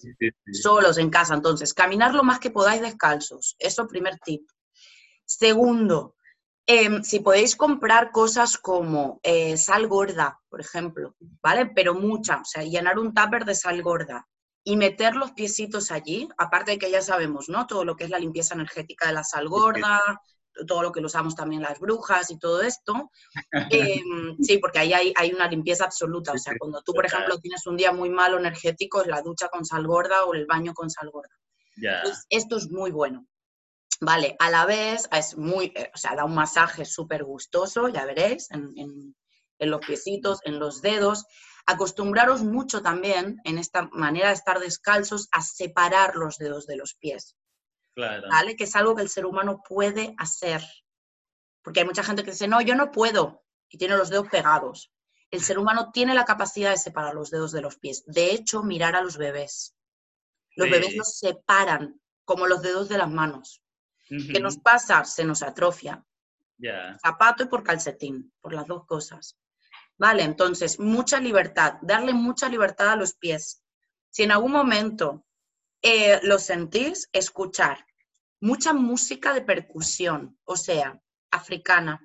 solos 0.51 0.99
en 0.99 1.09
casa, 1.09 1.33
entonces, 1.33 1.73
caminar 1.73 2.13
lo 2.13 2.21
más 2.21 2.37
que 2.37 2.51
podáis 2.51 2.81
descalzos, 2.81 3.55
eso 3.57 3.87
primer 3.87 4.19
tip. 4.19 4.47
Segundo, 5.25 6.17
em, 6.67 7.01
si 7.01 7.19
podéis 7.21 7.55
comprar 7.55 8.11
cosas 8.11 8.59
como 8.59 9.19
eh, 9.23 9.57
sal 9.57 9.87
gorda, 9.87 10.39
por 10.49 10.61
ejemplo, 10.61 11.15
¿vale? 11.41 11.65
Pero 11.73 11.95
mucha, 11.95 12.41
o 12.41 12.45
sea, 12.45 12.61
llenar 12.61 12.99
un 12.99 13.11
tupper 13.11 13.43
de 13.43 13.55
sal 13.55 13.81
gorda, 13.81 14.27
y 14.63 14.77
meter 14.77 15.15
los 15.15 15.31
piecitos 15.31 15.91
allí, 15.91 16.27
aparte 16.37 16.71
de 16.71 16.77
que 16.77 16.91
ya 16.91 17.01
sabemos, 17.01 17.49
¿no? 17.49 17.67
Todo 17.67 17.85
lo 17.85 17.95
que 17.95 18.03
es 18.03 18.09
la 18.09 18.19
limpieza 18.19 18.53
energética 18.53 19.07
de 19.07 19.13
la 19.13 19.23
sal 19.23 19.47
gorda, 19.47 20.01
todo 20.67 20.83
lo 20.83 20.91
que 20.91 21.01
lo 21.01 21.07
usamos 21.07 21.35
también 21.35 21.61
las 21.61 21.79
brujas 21.79 22.31
y 22.31 22.37
todo 22.37 22.61
esto. 22.61 23.11
Em, 23.71 24.37
sí, 24.41 24.57
porque 24.57 24.79
ahí 24.79 24.93
hay, 24.93 25.13
hay, 25.15 25.31
una 25.33 25.47
limpieza 25.47 25.85
absoluta. 25.85 26.33
O 26.33 26.37
sea, 26.37 26.53
cuando 26.57 26.81
tú, 26.81 26.93
por 26.93 27.05
ejemplo, 27.05 27.39
tienes 27.39 27.65
un 27.67 27.77
día 27.77 27.91
muy 27.91 28.09
malo 28.09 28.37
energético, 28.37 29.01
es 29.01 29.07
la 29.07 29.21
ducha 29.21 29.47
con 29.49 29.65
sal 29.65 29.87
gorda 29.87 30.25
o 30.25 30.33
el 30.33 30.45
baño 30.45 30.73
con 30.73 30.89
sal 30.89 31.09
gorda. 31.09 31.35
esto 32.29 32.57
es 32.57 32.69
muy 32.69 32.91
bueno. 32.91 33.25
Vale, 34.01 34.35
a 34.39 34.49
la 34.49 34.65
vez 34.65 35.09
es 35.11 35.37
muy, 35.37 35.73
eh, 35.75 35.91
o 35.93 35.97
sea, 35.97 36.15
da 36.15 36.23
un 36.23 36.33
masaje 36.33 36.85
súper 36.85 37.25
gustoso, 37.25 37.89
ya 37.89 38.05
veréis, 38.05 38.49
en, 38.51 38.71
en, 38.77 39.15
en 39.57 39.69
los 39.69 39.85
piecitos, 39.85 40.39
en 40.45 40.57
los 40.57 40.81
dedos 40.81 41.25
acostumbraros 41.69 42.41
mucho 42.41 42.81
también 42.81 43.39
en 43.43 43.59
esta 43.59 43.89
manera 43.91 44.29
de 44.29 44.33
estar 44.33 44.59
descalzos 44.59 45.29
a 45.31 45.41
separar 45.41 46.15
los 46.15 46.37
dedos 46.37 46.65
de 46.65 46.77
los 46.77 46.95
pies. 46.95 47.37
¿Vale? 47.95 48.55
Que 48.55 48.63
es 48.63 48.75
algo 48.75 48.95
que 48.95 49.03
el 49.03 49.09
ser 49.09 49.25
humano 49.25 49.61
puede 49.67 50.15
hacer. 50.17 50.63
Porque 51.61 51.81
hay 51.81 51.85
mucha 51.85 52.03
gente 52.03 52.23
que 52.23 52.31
dice, 52.31 52.47
no, 52.47 52.61
yo 52.61 52.75
no 52.75 52.91
puedo, 52.91 53.43
y 53.69 53.77
tiene 53.77 53.97
los 53.97 54.09
dedos 54.09 54.29
pegados. 54.29 54.91
El 55.29 55.41
ser 55.41 55.59
humano 55.59 55.91
tiene 55.91 56.15
la 56.15 56.25
capacidad 56.25 56.71
de 56.71 56.77
separar 56.77 57.13
los 57.13 57.29
dedos 57.29 57.51
de 57.51 57.61
los 57.61 57.77
pies. 57.77 58.03
De 58.07 58.31
hecho, 58.31 58.63
mirar 58.63 58.95
a 58.95 59.03
los 59.03 59.17
bebés. 59.17 59.75
Los 60.55 60.69
bebés 60.69 60.95
los 60.95 61.19
separan 61.19 62.01
como 62.25 62.47
los 62.47 62.63
dedos 62.63 62.89
de 62.89 62.97
las 62.97 63.09
manos. 63.09 63.61
¿Qué 64.07 64.39
nos 64.39 64.57
pasa? 64.57 65.05
Se 65.05 65.23
nos 65.23 65.43
atrofia. 65.43 66.03
Zapato 66.99 67.43
y 67.43 67.47
por 67.47 67.63
calcetín, 67.63 68.33
por 68.41 68.53
las 68.53 68.65
dos 68.65 68.85
cosas. 68.87 69.37
Vale, 69.99 70.23
entonces, 70.23 70.79
mucha 70.79 71.19
libertad, 71.19 71.73
darle 71.81 72.13
mucha 72.13 72.47
libertad 72.47 72.91
a 72.91 72.95
los 72.95 73.15
pies. 73.15 73.61
Si 74.09 74.23
en 74.23 74.31
algún 74.31 74.53
momento 74.53 75.25
eh, 75.81 76.21
lo 76.23 76.39
sentís, 76.39 77.09
escuchar. 77.11 77.85
Mucha 78.39 78.71
música 78.71 79.33
de 79.33 79.41
percusión, 79.41 80.39
o 80.45 80.55
sea, 80.55 80.97
africana, 81.31 81.99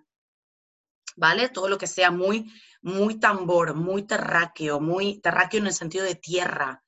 ¿vale? 1.15 1.49
Todo 1.49 1.69
lo 1.69 1.79
que 1.79 1.87
sea 1.87 2.11
muy, 2.11 2.53
muy 2.83 3.21
tambor, 3.21 3.75
muy 3.75 4.03
terráqueo, 4.03 4.81
muy 4.81 5.21
terráqueo 5.21 5.61
en 5.61 5.69
el 5.69 5.73
sentido 5.73 6.05
de 6.05 6.17
tierra, 6.17 6.83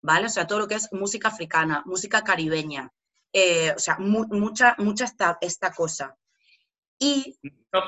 ¿vale? 0.00 0.26
O 0.26 0.30
sea, 0.30 0.46
todo 0.46 0.60
lo 0.60 0.68
que 0.68 0.76
es 0.76 0.88
música 0.92 1.26
africana, 1.26 1.82
música 1.86 2.22
caribeña, 2.22 2.92
eh, 3.32 3.72
o 3.74 3.80
sea, 3.80 3.98
mucha, 3.98 4.76
mucha 4.78 5.06
esta, 5.06 5.38
esta 5.40 5.72
cosa. 5.72 6.16
Y... 7.02 7.36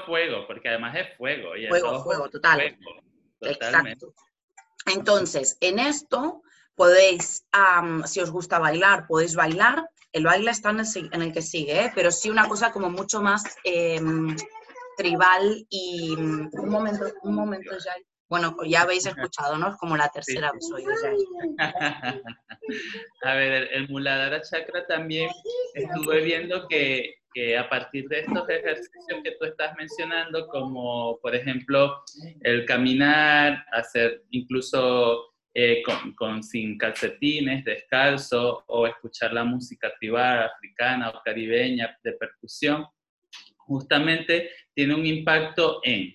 fuego, 0.07 0.45
porque 0.49 0.69
además 0.69 0.97
es 0.97 1.17
fuego. 1.17 1.53
fuego, 1.69 2.03
fuego, 2.03 2.29
total. 2.29 2.77
Exacto. 3.41 4.13
Entonces, 4.87 5.57
en 5.61 5.79
esto 5.79 6.43
podéis, 6.75 7.47
si 8.07 8.21
os 8.21 8.31
gusta 8.31 8.59
bailar, 8.59 9.07
podéis 9.07 9.37
bailar. 9.37 9.89
El 10.13 10.25
baile 10.25 10.51
está 10.51 10.71
en 10.71 10.81
el, 10.81 10.87
en 11.13 11.23
el 11.23 11.33
que 11.33 11.43
sigue, 11.43 11.85
¿eh? 11.85 11.93
pero 11.95 12.11
sí 12.11 12.29
una 12.31 12.49
cosa 12.49 12.73
como 12.73 12.91
mucho 12.91 13.21
más 13.21 13.45
em, 13.65 14.37
tribal 14.97 15.65
y... 15.69 16.15
Un 16.17 16.69
momento, 16.69 17.07
un 17.23 17.35
momento, 17.35 17.77
ya. 17.79 17.95
Bueno, 18.29 18.57
ya 18.67 18.83
habéis 18.83 19.07
escuchado, 19.07 19.59
¿no? 19.59 19.71
Es 19.71 19.77
como 19.77 19.97
la 19.97 20.09
tercera 20.09 20.51
vez 20.51 20.69
hoy 20.73 20.85
A 23.23 23.35
ver, 23.35 23.69
el, 23.73 23.89
Muladhara 23.89 24.41
Chakra 24.41 24.87
también 24.87 25.31
estuve 25.75 26.23
viendo 26.23 26.67
que, 26.67 27.15
que, 27.35 27.59
a 27.59 27.69
partir 27.69 28.09
de 28.09 28.21
estos 28.21 28.49
ejercicios 28.49 29.21
que 29.23 29.33
tú 29.33 29.45
estás 29.45 29.75
mencionando, 29.77 30.47
como 30.49 31.19
por 31.21 31.35
ejemplo 31.35 32.03
el 32.41 32.65
caminar, 32.65 33.67
hacer 33.73 34.23
incluso 34.31 35.35
eh, 35.53 35.83
con, 35.83 36.15
con, 36.15 36.43
sin 36.43 36.79
calcetines, 36.79 37.65
descalzo, 37.65 38.65
o 38.69 38.87
escuchar 38.87 39.33
la 39.33 39.45
música 39.45 39.93
tribal, 39.99 40.45
africana 40.45 41.11
o 41.11 41.23
caribeña 41.23 41.97
de 42.03 42.13
percusión, 42.13 42.87
justamente 43.57 44.51
tiene 44.75 44.95
un 44.95 45.07
impacto 45.07 45.81
en 45.83 46.15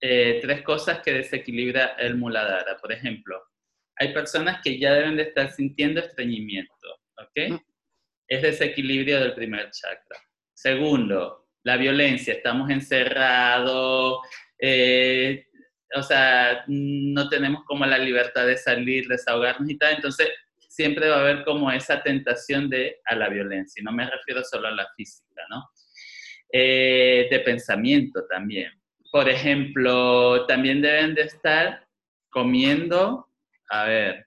eh, 0.00 0.40
tres 0.42 0.62
cosas 0.62 1.00
que 1.00 1.12
desequilibra 1.12 1.96
el 1.98 2.16
muladhara. 2.16 2.76
Por 2.76 2.92
ejemplo, 2.92 3.42
hay 3.96 4.12
personas 4.12 4.60
que 4.62 4.78
ya 4.78 4.92
deben 4.92 5.16
de 5.16 5.24
estar 5.24 5.50
sintiendo 5.52 6.00
estreñimiento, 6.00 6.74
¿ok? 7.18 7.52
Mm. 7.52 7.58
Es 8.28 8.42
desequilibrio 8.42 9.20
del 9.20 9.34
primer 9.34 9.70
chakra. 9.70 10.20
Segundo, 10.56 11.48
la 11.64 11.76
violencia, 11.76 12.32
estamos 12.32 12.70
encerrados, 12.70 14.20
eh, 14.58 15.44
o 15.94 16.02
sea, 16.02 16.64
no 16.66 17.28
tenemos 17.28 17.62
como 17.66 17.84
la 17.84 17.98
libertad 17.98 18.46
de 18.46 18.56
salir, 18.56 19.06
desahogarnos 19.06 19.68
y 19.68 19.76
tal, 19.76 19.96
entonces 19.96 20.30
siempre 20.66 21.10
va 21.10 21.16
a 21.16 21.20
haber 21.20 21.44
como 21.44 21.70
esa 21.70 22.02
tentación 22.02 22.70
de 22.70 23.00
a 23.04 23.14
la 23.16 23.28
violencia, 23.28 23.82
y 23.82 23.84
no 23.84 23.92
me 23.92 24.10
refiero 24.10 24.42
solo 24.44 24.68
a 24.68 24.70
la 24.70 24.88
física, 24.96 25.42
¿no? 25.50 25.62
Eh, 26.50 27.28
de 27.30 27.40
pensamiento 27.40 28.24
también. 28.26 28.72
Por 29.12 29.28
ejemplo, 29.28 30.46
también 30.46 30.80
deben 30.80 31.14
de 31.14 31.22
estar 31.22 31.86
comiendo, 32.30 33.28
a 33.68 33.84
ver, 33.84 34.26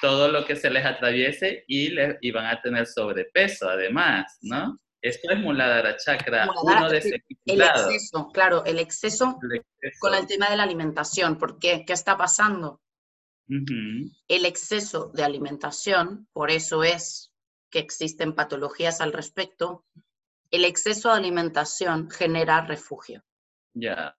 todo 0.00 0.28
lo 0.28 0.46
que 0.46 0.56
se 0.56 0.70
les 0.70 0.86
atraviese 0.86 1.64
y, 1.66 1.92
y 2.22 2.30
van 2.30 2.46
a 2.46 2.62
tener 2.62 2.86
sobrepeso 2.86 3.68
además, 3.68 4.38
¿no? 4.40 4.78
Esto 5.00 5.30
es 5.30 5.38
Muladhara 5.38 5.96
Chakra, 5.96 6.48
uno 6.62 6.88
de 6.88 7.22
El 7.44 7.62
exceso, 7.62 8.30
claro, 8.32 8.64
el 8.64 8.78
exceso, 8.78 9.38
con 10.00 10.14
el 10.14 10.26
tema 10.26 10.50
de 10.50 10.56
la 10.56 10.64
alimentación. 10.64 11.38
¿Por 11.38 11.58
qué? 11.58 11.84
¿Qué 11.86 11.92
está 11.92 12.16
pasando? 12.16 12.80
El 13.46 14.44
exceso 14.44 15.10
de 15.14 15.24
alimentación, 15.24 16.28
por 16.32 16.50
eso 16.50 16.82
es 16.82 17.32
que 17.70 17.78
existen 17.78 18.34
patologías 18.34 19.00
al 19.00 19.12
respecto, 19.12 19.86
el 20.50 20.64
exceso 20.64 21.10
de 21.10 21.16
alimentación 21.16 22.10
genera 22.10 22.66
refugio. 22.66 23.24
Ya. 23.74 24.16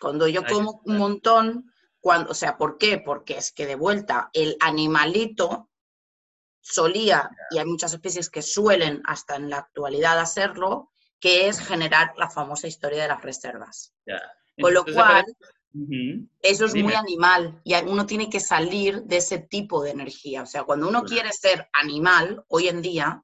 Cuando 0.00 0.26
yo 0.26 0.44
como 0.44 0.82
un 0.84 0.98
montón, 0.98 1.72
cuando, 2.00 2.32
o 2.32 2.34
sea, 2.34 2.58
¿por 2.58 2.76
qué? 2.76 2.98
Porque 2.98 3.36
es 3.36 3.52
que 3.52 3.66
de 3.66 3.76
vuelta 3.76 4.30
el 4.32 4.56
animalito 4.60 5.70
solía, 6.62 7.28
y 7.50 7.58
hay 7.58 7.66
muchas 7.66 7.92
especies 7.92 8.30
que 8.30 8.40
suelen 8.40 9.02
hasta 9.04 9.36
en 9.36 9.50
la 9.50 9.58
actualidad 9.58 10.18
hacerlo, 10.18 10.92
que 11.20 11.48
es 11.48 11.60
generar 11.60 12.14
la 12.16 12.30
famosa 12.30 12.66
historia 12.66 13.02
de 13.02 13.08
las 13.08 13.22
reservas. 13.22 13.94
Con 14.60 14.74
lo 14.74 14.84
cual, 14.84 15.24
eso 16.40 16.64
es 16.64 16.74
muy 16.74 16.94
animal 16.94 17.60
y 17.64 17.74
uno 17.74 18.06
tiene 18.06 18.28
que 18.28 18.40
salir 18.40 19.02
de 19.04 19.18
ese 19.18 19.38
tipo 19.38 19.82
de 19.82 19.90
energía. 19.90 20.42
O 20.42 20.46
sea, 20.46 20.64
cuando 20.64 20.88
uno 20.88 21.02
quiere 21.04 21.32
ser 21.32 21.68
animal, 21.72 22.44
hoy 22.48 22.68
en 22.68 22.82
día, 22.82 23.22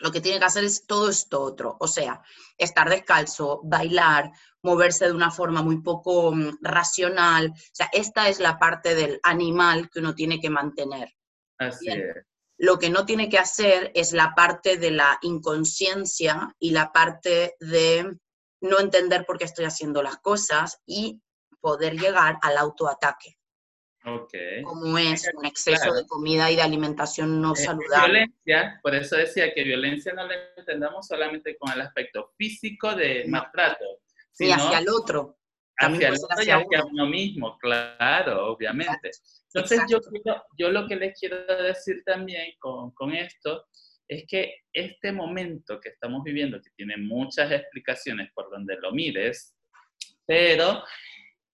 lo 0.00 0.10
que 0.10 0.20
tiene 0.20 0.38
que 0.38 0.44
hacer 0.44 0.64
es 0.64 0.86
todo 0.86 1.08
esto 1.08 1.40
otro, 1.40 1.76
o 1.78 1.86
sea, 1.86 2.22
estar 2.58 2.90
descalzo, 2.90 3.60
bailar, 3.62 4.32
moverse 4.62 5.06
de 5.06 5.12
una 5.12 5.30
forma 5.30 5.62
muy 5.62 5.82
poco 5.82 6.34
mm, 6.34 6.58
racional, 6.62 7.52
o 7.54 7.70
sea, 7.72 7.88
esta 7.92 8.28
es 8.28 8.40
la 8.40 8.58
parte 8.58 8.94
del 8.94 9.20
animal 9.22 9.88
que 9.90 10.00
uno 10.00 10.14
tiene 10.14 10.40
que 10.40 10.50
mantener. 10.50 11.14
Así 11.58 11.88
es. 11.88 12.26
Lo 12.56 12.78
que 12.78 12.90
no 12.90 13.04
tiene 13.04 13.28
que 13.28 13.38
hacer 13.38 13.90
es 13.94 14.12
la 14.12 14.34
parte 14.34 14.76
de 14.76 14.90
la 14.90 15.18
inconsciencia 15.22 16.54
y 16.58 16.70
la 16.70 16.92
parte 16.92 17.56
de 17.60 18.16
no 18.60 18.80
entender 18.80 19.26
por 19.26 19.38
qué 19.38 19.44
estoy 19.44 19.64
haciendo 19.64 20.02
las 20.02 20.18
cosas 20.18 20.80
y 20.86 21.20
poder 21.60 21.94
llegar 21.94 22.38
al 22.42 22.58
autoataque. 22.58 23.36
Okay. 24.06 24.62
Como 24.62 24.98
es 24.98 25.30
un 25.34 25.46
exceso 25.46 25.94
de 25.94 26.06
comida 26.06 26.50
y 26.50 26.56
de 26.56 26.62
alimentación 26.62 27.40
no 27.40 27.56
saludable. 27.56 28.26
Violencia, 28.44 28.78
por 28.82 28.94
eso 28.94 29.16
decía 29.16 29.52
que 29.54 29.64
violencia 29.64 30.12
no 30.12 30.26
la 30.26 30.34
entendamos 30.56 31.06
solamente 31.06 31.56
con 31.56 31.72
el 31.72 31.80
aspecto 31.80 32.32
físico 32.36 32.94
de 32.94 33.24
maltrato. 33.28 33.84
Sino 34.30 34.56
hacia 34.56 34.80
el 34.80 34.88
otro. 34.90 35.38
Hacia 35.76 36.08
el 36.08 36.14
otro 36.14 36.44
y 36.44 36.50
hacia 36.50 36.84
uno. 36.84 37.06
mismo, 37.06 37.58
claro, 37.58 38.52
obviamente. 38.52 39.10
Entonces 39.52 39.80
yo, 39.88 39.98
yo 40.56 40.70
lo 40.70 40.86
que 40.86 40.96
les 40.96 41.18
quiero 41.18 41.44
decir 41.62 42.02
también 42.04 42.52
con, 42.58 42.92
con 42.92 43.12
esto 43.12 43.66
es 44.08 44.24
que 44.26 44.62
este 44.72 45.12
momento 45.12 45.80
que 45.80 45.90
estamos 45.90 46.22
viviendo, 46.22 46.60
que 46.60 46.70
tiene 46.76 46.96
muchas 46.96 47.50
explicaciones 47.50 48.30
por 48.34 48.50
donde 48.50 48.76
lo 48.76 48.92
mires, 48.92 49.56
pero 50.26 50.84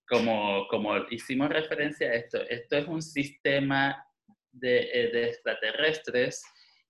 como, 0.09 0.67
como 0.69 0.97
hicimos 1.11 1.49
referencia 1.49 2.11
a 2.11 2.15
esto, 2.15 2.41
esto 2.49 2.77
es 2.77 2.87
un 2.87 3.01
sistema 3.01 4.05
de, 4.53 4.91
eh, 4.93 5.13
de 5.13 5.29
extraterrestres 5.29 6.43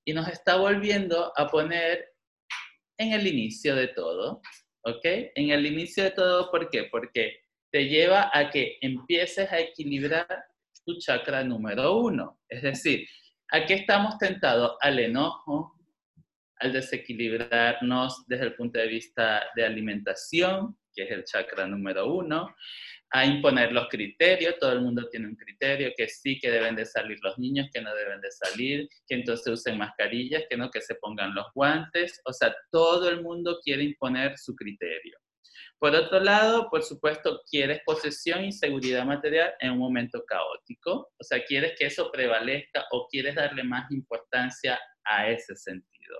y 0.05 0.15
nos 0.15 0.29
está 0.29 0.57
volviendo 0.57 1.33
a 1.37 1.47
poner 1.47 2.15
en 2.99 3.13
el 3.13 3.27
inicio 3.27 3.77
de 3.77 3.89
todo, 3.89 4.41
¿ok? 4.83 5.05
En 5.35 5.51
el 5.51 5.67
inicio 5.67 6.05
de 6.05 6.11
todo, 6.11 6.51
¿por 6.51 6.69
qué? 6.71 6.85
Porque 6.85 7.41
te 7.71 7.89
lleva 7.89 8.31
a 8.33 8.51
que 8.51 8.79
empieces 8.81 9.51
a 9.53 9.61
equilibrar 9.61 10.27
tu 10.85 10.99
chakra 10.99 11.45
número 11.45 11.97
uno. 11.97 12.41
Es 12.49 12.63
decir, 12.63 13.07
aquí 13.51 13.75
estamos 13.75 14.19
tentados 14.19 14.77
al 14.81 14.99
enojo, 14.99 15.77
al 16.57 16.73
desequilibrarnos 16.73 18.27
desde 18.27 18.45
el 18.45 18.55
punto 18.55 18.79
de 18.79 18.89
vista 18.89 19.45
de 19.55 19.65
alimentación, 19.65 20.77
que 20.95 21.05
es 21.05 21.11
el 21.11 21.25
chakra 21.25 21.67
número 21.67 22.13
uno, 22.13 22.55
a 23.13 23.27
imponer 23.27 23.73
los 23.73 23.89
criterios, 23.89 24.57
todo 24.61 24.73
el 24.73 24.83
mundo 24.83 25.09
tiene 25.11 25.27
un 25.27 25.37
criterio, 25.37 25.93
que 25.97 26.09
sí 26.09 26.39
que 26.39 26.51
deben 26.51 26.77
de 26.77 26.87
salir 26.87 27.19
los 27.23 27.37
niños, 27.39 27.69
que 27.73 27.81
no 27.81 27.95
deben 27.95 28.21
de 28.21 28.31
salir, 28.31 28.89
que 29.07 29.17
entonces 29.17 29.47
usen 29.49 29.79
mascarillas, 29.79 30.45
que 30.49 30.57
no, 30.57 30.71
que 30.71 30.81
se 30.81 30.95
pongan 30.95 31.35
los 31.35 31.47
guantes, 31.55 32.21
o 32.25 32.33
sea, 32.33 32.55
todo 32.71 33.09
el 33.09 33.23
mundo 33.23 33.59
quiere 33.65 33.83
imponer 33.83 34.39
su 34.39 34.55
criterio. 34.55 35.19
Por 35.81 35.95
otro 35.95 36.21
lado, 36.21 36.69
por 36.71 36.83
supuesto, 36.83 37.41
quieres 37.51 37.81
posesión 37.85 38.45
y 38.45 38.53
seguridad 38.53 39.05
material 39.05 39.55
en 39.61 39.73
un 39.73 39.79
momento 39.79 40.23
caótico, 40.27 41.11
o 41.19 41.25
sea, 41.25 41.43
quieres 41.45 41.73
que 41.79 41.87
eso 41.87 42.11
prevalezca 42.13 42.85
o 42.93 43.09
quieres 43.09 43.35
darle 43.35 43.65
más 43.65 43.91
importancia 43.91 44.79
a 45.05 45.29
ese 45.29 45.57
sentido. 45.57 46.17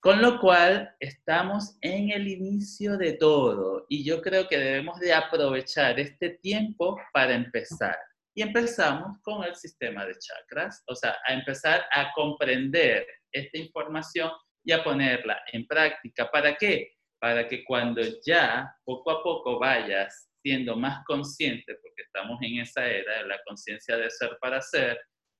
Con 0.00 0.22
lo 0.22 0.38
cual, 0.38 0.94
estamos 1.00 1.76
en 1.80 2.12
el 2.12 2.28
inicio 2.28 2.96
de 2.96 3.14
todo 3.14 3.84
y 3.88 4.04
yo 4.04 4.22
creo 4.22 4.46
que 4.46 4.56
debemos 4.56 5.00
de 5.00 5.12
aprovechar 5.12 5.98
este 5.98 6.38
tiempo 6.40 6.96
para 7.12 7.34
empezar. 7.34 7.98
Y 8.32 8.42
empezamos 8.42 9.18
con 9.22 9.42
el 9.42 9.56
sistema 9.56 10.06
de 10.06 10.16
chakras, 10.16 10.84
o 10.86 10.94
sea, 10.94 11.16
a 11.26 11.34
empezar 11.34 11.84
a 11.90 12.12
comprender 12.14 13.08
esta 13.32 13.58
información 13.58 14.30
y 14.64 14.70
a 14.70 14.84
ponerla 14.84 15.42
en 15.52 15.66
práctica. 15.66 16.30
¿Para 16.30 16.54
qué? 16.54 16.92
Para 17.20 17.48
que 17.48 17.64
cuando 17.64 18.00
ya 18.24 18.72
poco 18.84 19.10
a 19.10 19.20
poco 19.24 19.58
vayas 19.58 20.30
siendo 20.40 20.76
más 20.76 21.04
consciente, 21.06 21.74
porque 21.82 22.02
estamos 22.02 22.38
en 22.42 22.60
esa 22.60 22.86
era 22.86 23.22
de 23.22 23.26
la 23.26 23.38
conciencia 23.44 23.96
de 23.96 24.08
ser 24.10 24.38
para 24.40 24.62
ser, 24.62 24.96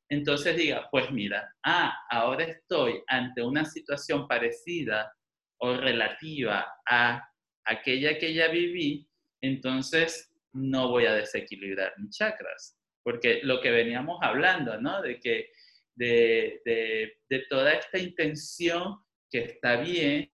entonces 0.08 0.56
diga, 0.56 0.88
pues 0.90 1.10
mira, 1.10 1.54
ah, 1.64 1.94
ahora 2.10 2.44
estoy 2.44 3.02
ante 3.08 3.42
una 3.42 3.64
situación 3.64 4.26
parecida 4.26 5.12
o 5.60 5.76
relativa 5.76 6.66
a 6.88 7.28
aquella 7.64 8.18
que 8.18 8.32
ya 8.32 8.48
viví, 8.48 9.06
entonces 9.42 10.32
no 10.52 10.88
voy 10.88 11.06
a 11.06 11.14
desequilibrar 11.14 11.94
mis 11.98 12.16
chakras. 12.16 12.76
Porque 13.02 13.40
lo 13.42 13.60
que 13.60 13.70
veníamos 13.70 14.18
hablando, 14.22 14.80
¿no? 14.80 15.02
De 15.02 15.20
que 15.20 15.50
de, 15.94 16.60
de 16.64 17.38
toda 17.50 17.72
esta 17.72 17.98
intención 17.98 18.98
que 19.30 19.40
está 19.40 19.76
bien, 19.76 20.30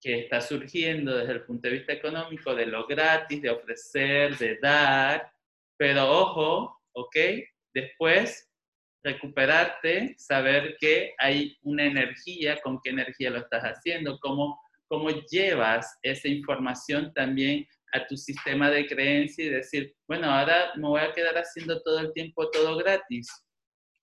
que 0.00 0.20
está 0.20 0.40
surgiendo 0.40 1.16
desde 1.16 1.32
el 1.32 1.44
punto 1.44 1.68
de 1.68 1.76
vista 1.76 1.92
económico, 1.92 2.54
de 2.54 2.66
lo 2.66 2.86
gratis, 2.86 3.40
de 3.40 3.50
ofrecer, 3.50 4.36
de 4.36 4.58
dar, 4.58 5.32
pero 5.78 6.10
ojo, 6.10 6.82
¿ok? 6.92 7.16
Después 7.72 8.50
recuperarte, 9.04 10.14
saber 10.18 10.76
que 10.80 11.14
hay 11.18 11.56
una 11.62 11.84
energía, 11.84 12.58
con 12.62 12.80
qué 12.82 12.90
energía 12.90 13.30
lo 13.30 13.38
estás 13.38 13.62
haciendo, 13.62 14.18
cómo, 14.18 14.58
cómo 14.88 15.10
llevas 15.10 15.98
esa 16.02 16.28
información 16.28 17.12
también 17.12 17.68
a 17.92 18.06
tu 18.06 18.16
sistema 18.16 18.70
de 18.70 18.86
creencia 18.86 19.44
y 19.44 19.50
decir, 19.50 19.94
bueno, 20.08 20.30
ahora 20.30 20.72
me 20.76 20.88
voy 20.88 21.02
a 21.02 21.12
quedar 21.12 21.36
haciendo 21.36 21.80
todo 21.82 22.00
el 22.00 22.12
tiempo 22.14 22.50
todo 22.50 22.76
gratis, 22.78 23.28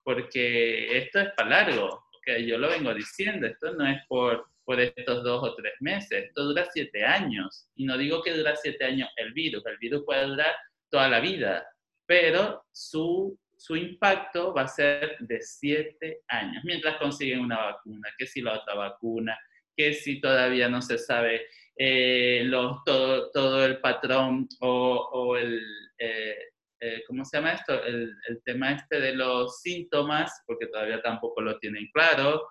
porque 0.04 0.96
esto 0.96 1.20
es 1.20 1.30
para 1.36 1.50
largo, 1.50 1.88
¿ok? 1.88 2.38
Yo 2.46 2.56
lo 2.56 2.68
vengo 2.68 2.94
diciendo, 2.94 3.48
esto 3.48 3.74
no 3.74 3.86
es 3.86 4.00
por, 4.08 4.46
por 4.64 4.80
estos 4.80 5.24
dos 5.24 5.42
o 5.42 5.54
tres 5.56 5.74
meses, 5.80 6.26
esto 6.26 6.44
dura 6.44 6.66
siete 6.72 7.04
años, 7.04 7.68
y 7.74 7.84
no 7.84 7.98
digo 7.98 8.22
que 8.22 8.32
dura 8.32 8.54
siete 8.54 8.84
años 8.84 9.10
el 9.16 9.32
virus, 9.32 9.66
el 9.66 9.78
virus 9.78 10.04
puede 10.06 10.26
durar 10.26 10.54
toda 10.90 11.08
la 11.08 11.18
vida, 11.20 11.66
pero 12.06 12.64
su 12.72 13.38
su 13.62 13.76
impacto 13.76 14.52
va 14.52 14.62
a 14.62 14.68
ser 14.68 15.16
de 15.20 15.40
siete 15.40 16.22
años, 16.26 16.64
mientras 16.64 16.96
consiguen 16.96 17.38
una 17.38 17.58
vacuna, 17.58 18.08
que 18.18 18.26
si 18.26 18.40
la 18.40 18.54
otra 18.54 18.74
vacuna, 18.74 19.38
que 19.76 19.94
si 19.94 20.20
todavía 20.20 20.68
no 20.68 20.82
se 20.82 20.98
sabe 20.98 21.46
eh, 21.76 22.50
todo, 22.84 23.30
todo, 23.30 23.64
el 23.64 23.80
patrón 23.80 24.48
o, 24.62 25.36
el, 25.36 25.62
eh, 25.96 26.38
eh, 26.80 27.04
¿cómo 27.06 27.24
se 27.24 27.36
llama 27.36 27.52
esto? 27.52 27.84
El, 27.84 28.16
tema 28.44 28.72
este 28.72 28.98
de 28.98 29.14
los 29.14 29.60
síntomas, 29.60 30.42
porque 30.44 30.66
todavía 30.66 31.00
tampoco 31.00 31.40
lo 31.40 31.56
tienen 31.60 31.88
claro. 31.92 32.44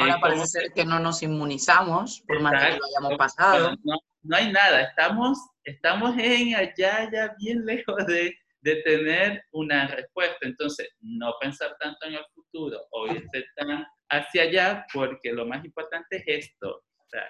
Ahora 0.00 0.18
parece 0.18 0.46
ser 0.46 0.72
que 0.74 0.86
no 0.86 0.98
nos 0.98 1.22
inmunizamos, 1.22 2.22
por 2.26 2.40
más 2.40 2.54
que 2.54 2.78
lo 2.78 2.86
hayamos 2.86 3.18
pasado. 3.18 3.76
No, 3.84 3.98
no, 4.22 4.36
hay 4.36 4.50
nada, 4.50 4.80
estamos, 4.80 5.38
estamos 5.62 6.16
en 6.18 6.54
allá, 6.54 7.10
ya 7.12 7.34
bien 7.38 7.66
lejos 7.66 8.06
de, 8.06 8.34
de 8.60 8.76
tener 8.82 9.42
una 9.52 9.86
respuesta. 9.88 10.38
Entonces, 10.42 10.88
no 11.00 11.34
pensar 11.40 11.76
tanto 11.78 12.06
en 12.06 12.14
el 12.14 12.24
futuro 12.34 12.80
o 12.90 13.06
irse 13.06 13.44
tan 13.56 13.86
hacia 14.10 14.42
allá, 14.42 14.86
porque 14.92 15.32
lo 15.32 15.46
más 15.46 15.64
importante 15.64 16.16
es 16.16 16.46
esto. 16.46 16.68
O 16.68 17.08
sea, 17.08 17.28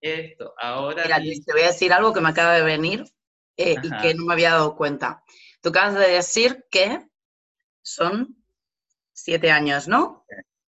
esto, 0.00 0.54
ahora... 0.58 1.04
Mira, 1.04 1.18
te 1.18 1.52
voy 1.52 1.62
a 1.62 1.68
decir 1.68 1.92
algo 1.92 2.12
que 2.12 2.20
me 2.20 2.30
acaba 2.30 2.54
de 2.54 2.62
venir 2.62 3.04
eh, 3.56 3.76
y 3.82 3.90
que 4.02 4.14
no 4.14 4.24
me 4.24 4.32
había 4.34 4.52
dado 4.52 4.76
cuenta. 4.76 5.22
Tú 5.60 5.68
acabas 5.68 5.94
de 5.94 6.08
decir 6.08 6.64
que 6.70 7.06
son 7.82 8.36
siete 9.12 9.50
años, 9.50 9.88
¿no? 9.88 10.24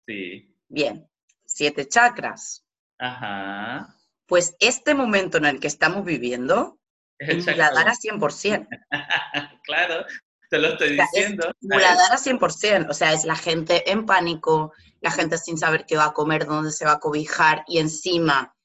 Sí. 0.05 0.57
Bien, 0.67 1.09
siete 1.45 1.87
chakras. 1.87 2.65
Ajá. 2.97 3.95
Pues 4.25 4.55
este 4.59 4.93
momento 4.93 5.37
en 5.37 5.45
el 5.45 5.59
que 5.59 5.67
estamos 5.67 6.03
viviendo 6.03 6.80
Muladhara 7.21 7.93
100%. 7.93 8.67
claro, 9.63 10.05
te 10.49 10.57
lo 10.57 10.69
estoy 10.69 10.97
diciendo. 10.97 11.49
Es 11.49 11.55
Muladhara 11.61 12.17
100%, 12.17 12.89
o 12.89 12.93
sea, 12.93 13.13
es 13.13 13.25
la 13.25 13.35
gente 13.35 13.89
en 13.91 14.05
pánico, 14.05 14.73
la 14.99 15.11
gente 15.11 15.37
sin 15.37 15.57
saber 15.57 15.85
qué 15.85 15.97
va 15.97 16.05
a 16.05 16.13
comer, 16.13 16.45
dónde 16.45 16.71
se 16.71 16.85
va 16.85 16.93
a 16.93 16.99
cobijar 16.99 17.63
y 17.67 17.79
encima 17.79 18.55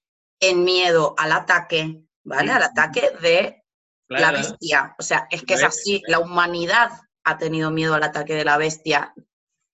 en 0.40 0.64
miedo 0.64 1.14
al 1.18 1.32
ataque, 1.32 2.02
¿vale? 2.24 2.52
Al 2.52 2.62
ataque 2.62 3.12
de 3.20 3.62
la 4.08 4.32
bestia. 4.32 4.94
O 4.98 5.02
sea, 5.02 5.26
es 5.30 5.42
que 5.42 5.54
es 5.54 5.64
así, 5.64 6.02
la 6.06 6.18
humanidad 6.18 6.90
ha 7.24 7.38
tenido 7.38 7.70
miedo 7.70 7.94
al 7.94 8.02
ataque 8.02 8.34
de 8.34 8.44
la 8.44 8.56
bestia 8.56 9.12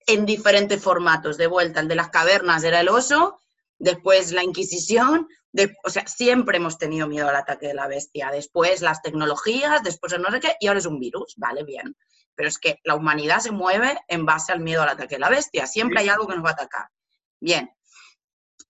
en 0.07 0.27
diferentes 0.27 0.81
formatos. 0.81 1.37
De 1.37 1.47
vuelta, 1.47 1.81
el 1.81 1.89
de 1.89 1.97
las 1.97 2.11
cavernas 2.11 2.65
era 2.65 2.81
el 2.81 2.89
oso, 2.89 3.41
después 3.79 4.33
la 4.33 4.43
Inquisición, 4.43 5.29
o 5.85 5.91
sea, 5.91 6.07
siempre 6.07 6.57
hemos 6.57 6.79
tenido 6.79 7.07
miedo 7.07 7.29
al 7.29 7.37
ataque 7.37 7.69
de 7.69 7.75
la 7.75 7.87
bestia. 7.87 8.31
Después 8.31 8.81
las 8.81 9.03
tecnologías, 9.03 9.83
después 9.83 10.13
el 10.13 10.23
no 10.23 10.31
sé 10.31 10.41
qué, 10.41 10.57
y 10.61 10.67
ahora 10.67 10.81
es 10.81 10.87
un 10.87 10.99
virus, 10.99 11.35
vale, 11.37 11.65
bien. 11.65 11.97
Pero 12.35 12.49
es 12.49 12.59
que 12.59 12.81
la 12.85 12.95
humanidad 12.95 13.41
se 13.41 13.51
mueve 13.51 13.99
en 14.09 14.25
base 14.25 14.53
al 14.53 14.61
miedo 14.61 14.83
al 14.83 14.89
ataque 14.89 15.17
de 15.17 15.21
la 15.21 15.29
bestia. 15.29 15.67
Siempre 15.67 16.01
hay 16.01 16.09
algo 16.09 16.27
que 16.27 16.35
nos 16.35 16.45
va 16.45 16.51
a 16.51 16.55
atacar. 16.55 16.89
Bien. 17.41 17.71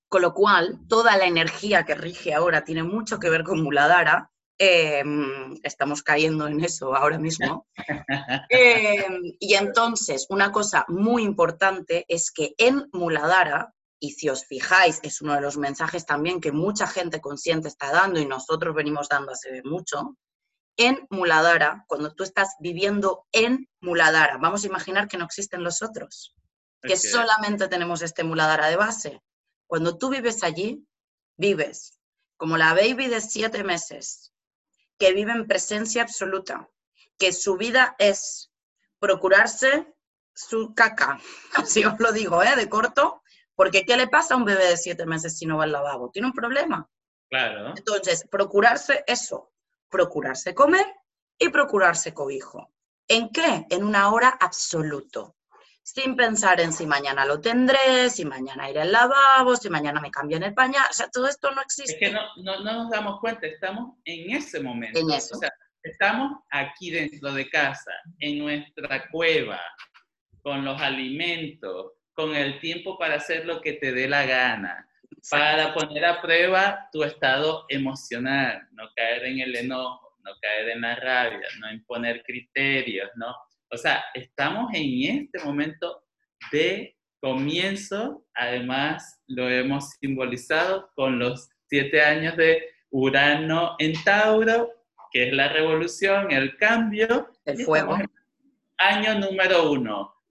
Con 0.08 0.22
lo 0.22 0.34
cual, 0.34 0.80
toda 0.88 1.16
la 1.16 1.26
energía 1.26 1.84
que 1.84 1.94
rige 1.94 2.34
ahora 2.34 2.64
tiene 2.64 2.82
mucho 2.82 3.18
que 3.18 3.30
ver 3.30 3.44
con 3.44 3.62
Muladhara. 3.62 4.30
Em, 4.58 5.54
estamos 5.62 6.02
cayendo 6.02 6.46
en 6.48 6.62
eso 6.62 6.94
ahora 6.94 7.18
mismo. 7.18 7.66
Em, 8.50 9.22
y 9.38 9.54
entonces, 9.54 10.26
una 10.28 10.52
cosa 10.52 10.84
muy 10.88 11.22
importante 11.22 12.04
es 12.08 12.30
que 12.30 12.54
en 12.58 12.88
Muladhara 12.92 13.72
y 14.02 14.10
si 14.10 14.28
os 14.28 14.44
fijáis, 14.46 14.98
es 15.04 15.22
uno 15.22 15.34
de 15.34 15.40
los 15.40 15.56
mensajes 15.56 16.04
también 16.04 16.40
que 16.40 16.50
mucha 16.50 16.88
gente 16.88 17.20
consciente 17.20 17.68
está 17.68 17.92
dando 17.92 18.18
y 18.18 18.26
nosotros 18.26 18.74
venimos 18.74 19.08
dando 19.08 19.30
hace 19.30 19.62
mucho, 19.62 20.18
en 20.76 21.06
Muladhara, 21.08 21.84
cuando 21.86 22.12
tú 22.12 22.24
estás 22.24 22.56
viviendo 22.58 23.28
en 23.30 23.68
Muladhara, 23.80 24.38
vamos 24.38 24.64
a 24.64 24.66
imaginar 24.66 25.06
que 25.06 25.16
no 25.18 25.24
existen 25.24 25.62
los 25.62 25.82
otros, 25.82 26.34
que 26.80 26.96
solamente 26.96 27.68
tenemos 27.68 28.02
este 28.02 28.24
Muladhara 28.24 28.66
de 28.66 28.76
base. 28.76 29.22
Cuando 29.68 29.96
tú 29.96 30.10
vives 30.10 30.42
allí, 30.42 30.84
vives 31.36 32.00
como 32.36 32.56
la 32.56 32.74
baby 32.74 33.06
de 33.06 33.20
siete 33.20 33.62
meses, 33.62 34.32
que 34.98 35.12
vive 35.12 35.30
en 35.30 35.46
presencia 35.46 36.02
absoluta, 36.02 36.68
que 37.18 37.32
su 37.32 37.56
vida 37.56 37.94
es 38.00 38.50
procurarse 38.98 39.94
su 40.34 40.74
caca, 40.74 41.20
así 41.54 41.84
os 41.84 42.00
lo 42.00 42.10
digo, 42.10 42.42
¿eh? 42.42 42.56
de 42.56 42.68
corto, 42.68 43.21
porque 43.54 43.84
¿qué 43.84 43.96
le 43.96 44.08
pasa 44.08 44.34
a 44.34 44.36
un 44.36 44.44
bebé 44.44 44.66
de 44.66 44.76
siete 44.76 45.06
meses 45.06 45.36
si 45.36 45.46
no 45.46 45.58
va 45.58 45.64
al 45.64 45.72
lavabo? 45.72 46.10
Tiene 46.10 46.28
un 46.28 46.34
problema. 46.34 46.88
Claro. 47.28 47.74
Entonces, 47.76 48.26
procurarse 48.30 49.04
eso, 49.06 49.52
procurarse 49.88 50.54
comer 50.54 50.86
y 51.38 51.48
procurarse 51.48 52.12
cobijo. 52.12 52.72
¿En 53.08 53.30
qué? 53.30 53.66
En 53.70 53.84
una 53.84 54.10
hora 54.10 54.28
absoluto. 54.40 55.36
Sin 55.82 56.14
pensar 56.14 56.60
en 56.60 56.72
si 56.72 56.86
mañana 56.86 57.24
lo 57.24 57.40
tendré, 57.40 58.08
si 58.08 58.24
mañana 58.24 58.70
iré 58.70 58.82
al 58.82 58.92
lavabo, 58.92 59.56
si 59.56 59.68
mañana 59.68 60.00
me 60.00 60.10
cambian 60.10 60.44
el 60.44 60.54
pañal. 60.54 60.84
O 60.88 60.92
sea, 60.92 61.08
todo 61.10 61.26
esto 61.26 61.50
no 61.50 61.60
existe. 61.60 61.92
Es 61.92 61.98
que 61.98 62.14
no, 62.14 62.20
no, 62.36 62.60
no 62.60 62.72
nos 62.84 62.90
damos 62.90 63.18
cuenta, 63.20 63.46
estamos 63.46 63.96
en 64.04 64.36
ese 64.36 64.60
momento. 64.60 64.98
En 64.98 65.10
eso. 65.10 65.34
O 65.34 65.38
sea, 65.38 65.52
estamos 65.82 66.38
aquí 66.50 66.90
dentro 66.90 67.32
de 67.32 67.50
casa, 67.50 67.92
en 68.20 68.38
nuestra 68.38 69.08
cueva, 69.10 69.60
con 70.42 70.64
los 70.64 70.80
alimentos, 70.80 71.92
con 72.14 72.34
el 72.34 72.60
tiempo 72.60 72.98
para 72.98 73.16
hacer 73.16 73.46
lo 73.46 73.60
que 73.60 73.74
te 73.74 73.92
dé 73.92 74.08
la 74.08 74.26
gana, 74.26 74.88
para 75.30 75.72
poner 75.74 76.04
a 76.04 76.20
prueba 76.20 76.88
tu 76.92 77.02
estado 77.04 77.64
emocional, 77.68 78.68
no 78.72 78.88
caer 78.94 79.24
en 79.24 79.40
el 79.40 79.56
enojo, 79.56 80.16
no 80.24 80.32
caer 80.40 80.70
en 80.70 80.82
la 80.82 80.96
rabia, 80.96 81.48
no 81.60 81.72
imponer 81.72 82.22
criterios, 82.22 83.10
¿no? 83.16 83.34
O 83.70 83.76
sea, 83.76 84.04
estamos 84.14 84.70
en 84.74 85.24
este 85.24 85.44
momento 85.44 86.04
de 86.50 86.96
comienzo, 87.20 88.26
además 88.34 89.22
lo 89.28 89.48
hemos 89.48 89.90
simbolizado 90.00 90.90
con 90.94 91.18
los 91.18 91.48
siete 91.68 92.02
años 92.02 92.36
de 92.36 92.68
Urano 92.90 93.76
en 93.78 93.94
Tauro, 94.04 94.70
que 95.10 95.28
es 95.28 95.32
la 95.32 95.48
revolución, 95.48 96.30
el 96.30 96.56
cambio. 96.56 97.30
El 97.44 97.64
fuego. 97.64 97.96
Año 98.78 99.18
número 99.18 99.70
uno 99.70 100.21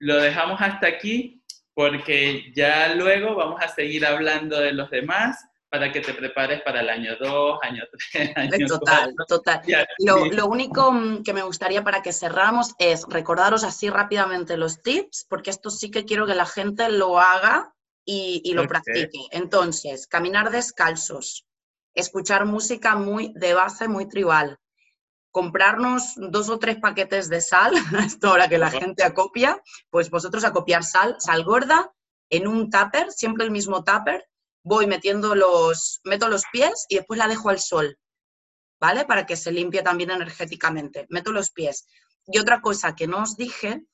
lo 0.00 0.16
dejamos 0.16 0.60
hasta 0.60 0.86
aquí 0.88 1.42
porque 1.74 2.52
ya 2.54 2.94
luego 2.94 3.36
vamos 3.36 3.62
a 3.62 3.68
seguir 3.68 4.04
hablando 4.04 4.58
de 4.58 4.72
los 4.72 4.90
demás 4.90 5.46
para 5.68 5.92
que 5.92 6.00
te 6.00 6.12
prepares 6.14 6.62
para 6.62 6.80
el 6.80 6.88
año 6.88 7.16
2, 7.16 7.60
año 7.62 7.84
3, 8.12 8.32
año 8.36 8.66
Total, 8.66 9.14
total. 9.28 9.62
Lo, 9.98 10.26
lo, 10.26 10.46
único 10.46 10.90
mm, 10.90 11.22
que 11.22 11.32
me 11.32 11.42
gustaría 11.42 11.84
para 11.84 12.02
que 12.02 12.12
cerramos 12.12 12.74
es 12.78 13.04
recordaros 13.08 13.62
así 13.62 13.88
rápidamente 13.88 14.56
los 14.56 14.82
tips, 14.82 15.26
porque 15.28 15.50
esto 15.50 15.70
sí 15.70 15.90
que 15.90 16.04
quiero 16.04 16.26
que 16.26 16.34
la 16.34 16.46
gente 16.46 16.88
lo 16.90 17.20
haga 17.20 17.72
y, 18.04 18.42
y 18.44 18.54
lo 18.54 18.66
practique. 18.66 19.28
Entonces, 19.30 20.08
caminar 20.08 20.50
descalzos, 20.50 21.46
escuchar 21.94 22.46
música 22.46 22.96
muy 22.96 23.32
de 23.36 23.54
base, 23.54 23.86
muy 23.86 24.08
tribal, 24.08 24.58
comprarnos 25.30 26.14
dos 26.16 26.48
o 26.48 26.58
tres 26.58 26.78
paquetes 26.78 27.28
de 27.28 27.40
sal, 27.40 27.72
esto 28.04 28.28
ahora 28.28 28.48
que 28.48 28.58
la 28.58 28.70
gente 28.70 29.02
acopia, 29.02 29.62
pues 29.90 30.10
vosotros 30.10 30.44
acopiar 30.44 30.84
sal, 30.84 31.16
sal 31.18 31.44
gorda, 31.44 31.92
en 32.30 32.46
un 32.46 32.70
tupper, 32.70 33.10
siempre 33.10 33.44
el 33.44 33.50
mismo 33.50 33.82
tupper, 33.84 34.28
voy 34.62 34.86
metiendo 34.86 35.34
los, 35.34 36.00
meto 36.04 36.28
los 36.28 36.44
pies 36.52 36.86
y 36.88 36.96
después 36.96 37.18
la 37.18 37.28
dejo 37.28 37.48
al 37.48 37.60
sol, 37.60 37.98
¿vale? 38.80 39.04
Para 39.04 39.26
que 39.26 39.36
se 39.36 39.52
limpie 39.52 39.82
también 39.82 40.10
energéticamente. 40.10 41.06
Meto 41.08 41.32
los 41.32 41.50
pies. 41.50 41.86
Y 42.26 42.38
otra 42.38 42.60
cosa 42.60 42.94
que 42.94 43.06
no 43.06 43.22
os 43.22 43.36
dije 43.36 43.84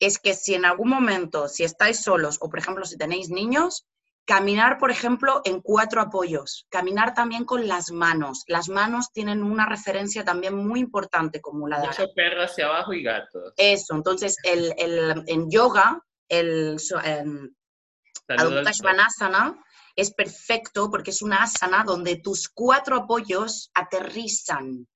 es 0.00 0.18
que 0.18 0.34
si 0.34 0.54
en 0.54 0.64
algún 0.64 0.88
momento, 0.88 1.48
si 1.48 1.64
estáis 1.64 2.00
solos 2.00 2.38
o 2.40 2.48
por 2.48 2.58
ejemplo 2.58 2.84
si 2.84 2.96
tenéis 2.96 3.30
niños, 3.30 3.86
Caminar, 4.28 4.76
por 4.76 4.90
ejemplo, 4.90 5.40
en 5.46 5.62
cuatro 5.62 6.02
apoyos. 6.02 6.66
Caminar 6.68 7.14
también 7.14 7.46
con 7.46 7.66
las 7.66 7.90
manos. 7.90 8.44
Las 8.46 8.68
manos 8.68 9.10
tienen 9.10 9.42
una 9.42 9.64
referencia 9.66 10.22
también 10.22 10.54
muy 10.54 10.80
importante 10.80 11.40
como 11.40 11.66
la 11.66 11.78
Mucho 11.78 12.12
perro 12.14 12.42
hacia 12.42 12.66
abajo 12.66 12.92
y 12.92 13.02
gato. 13.02 13.54
Eso, 13.56 13.94
entonces 13.94 14.36
el, 14.44 14.74
en 15.26 15.50
yoga, 15.50 16.04
el 16.28 16.78
Svanasana 18.74 19.64
es 19.96 20.12
perfecto 20.12 20.90
porque 20.90 21.10
es 21.12 21.22
una 21.22 21.44
asana 21.44 21.82
donde 21.82 22.16
tus 22.16 22.50
cuatro 22.50 22.96
apoyos 22.96 23.70
aterrizan. 23.72 24.86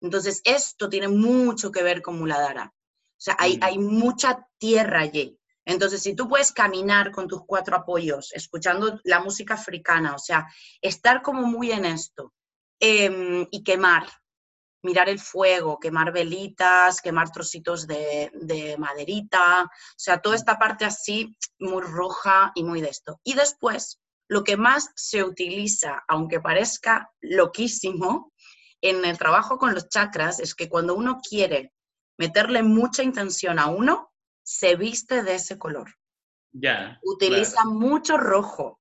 Entonces, 0.00 0.42
esto 0.44 0.88
tiene 0.88 1.06
mucho 1.06 1.70
que 1.70 1.84
ver 1.84 2.02
con 2.02 2.18
Muladhara. 2.18 2.72
O 2.74 3.20
sea, 3.24 3.36
hay, 3.38 3.58
mm. 3.58 3.60
hay 3.62 3.78
mucha 3.78 4.48
tierra 4.58 5.02
allí. 5.02 5.38
Entonces, 5.64 6.02
si 6.02 6.14
tú 6.14 6.28
puedes 6.28 6.52
caminar 6.52 7.12
con 7.12 7.28
tus 7.28 7.42
cuatro 7.46 7.76
apoyos, 7.76 8.32
escuchando 8.32 9.00
la 9.04 9.20
música 9.20 9.54
africana, 9.54 10.14
o 10.14 10.18
sea, 10.18 10.46
estar 10.80 11.22
como 11.22 11.42
muy 11.42 11.70
en 11.70 11.84
esto 11.84 12.32
em, 12.80 13.46
y 13.50 13.62
quemar, 13.62 14.08
mirar 14.82 15.08
el 15.08 15.20
fuego, 15.20 15.78
quemar 15.78 16.12
velitas, 16.12 17.00
quemar 17.00 17.30
trocitos 17.30 17.86
de, 17.86 18.32
de, 18.34 18.76
maderita, 18.76 19.64
o 19.64 19.68
sea, 19.96 20.20
toda 20.20 20.34
esta 20.34 20.58
parte 20.58 20.84
así 20.84 21.36
muy 21.60 21.82
roja 21.82 22.50
y 22.56 22.64
muy 22.64 22.80
de 22.80 22.88
esto. 22.88 23.20
Y 23.22 23.34
después, 23.34 24.00
lo 24.28 24.42
que 24.42 24.56
más 24.56 24.90
se 24.96 25.22
utiliza, 25.22 26.02
aunque 26.08 26.40
parezca 26.40 27.10
loquísimo, 27.20 28.32
en 28.80 29.04
el 29.04 29.16
trabajo 29.16 29.58
con 29.58 29.74
los 29.74 29.88
chakras 29.88 30.40
es 30.40 30.56
que 30.56 30.68
cuando 30.68 30.96
uno 30.96 31.20
quiere 31.20 31.72
meterle 32.18 32.64
mucha 32.64 33.04
intención 33.04 33.60
a 33.60 33.66
uno, 33.66 34.11
se 34.42 34.76
viste 34.76 35.22
de 35.22 35.36
ese 35.36 35.58
color. 35.58 35.94
Ya. 36.52 36.98
Utiliza 37.02 37.64
mucho 37.64 38.16
rojo, 38.16 38.80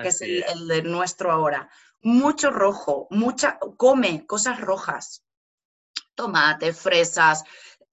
que 0.00 0.08
es 0.08 0.20
el, 0.20 0.68
de 0.68 0.82
nuestro 0.82 1.32
ahora. 1.32 1.70
Mucho 2.02 2.50
rojo, 2.50 3.06
mucha, 3.10 3.58
come 3.76 4.26
cosas 4.26 4.60
rojas, 4.60 5.24
tomate, 6.14 6.72
fresas. 6.72 7.44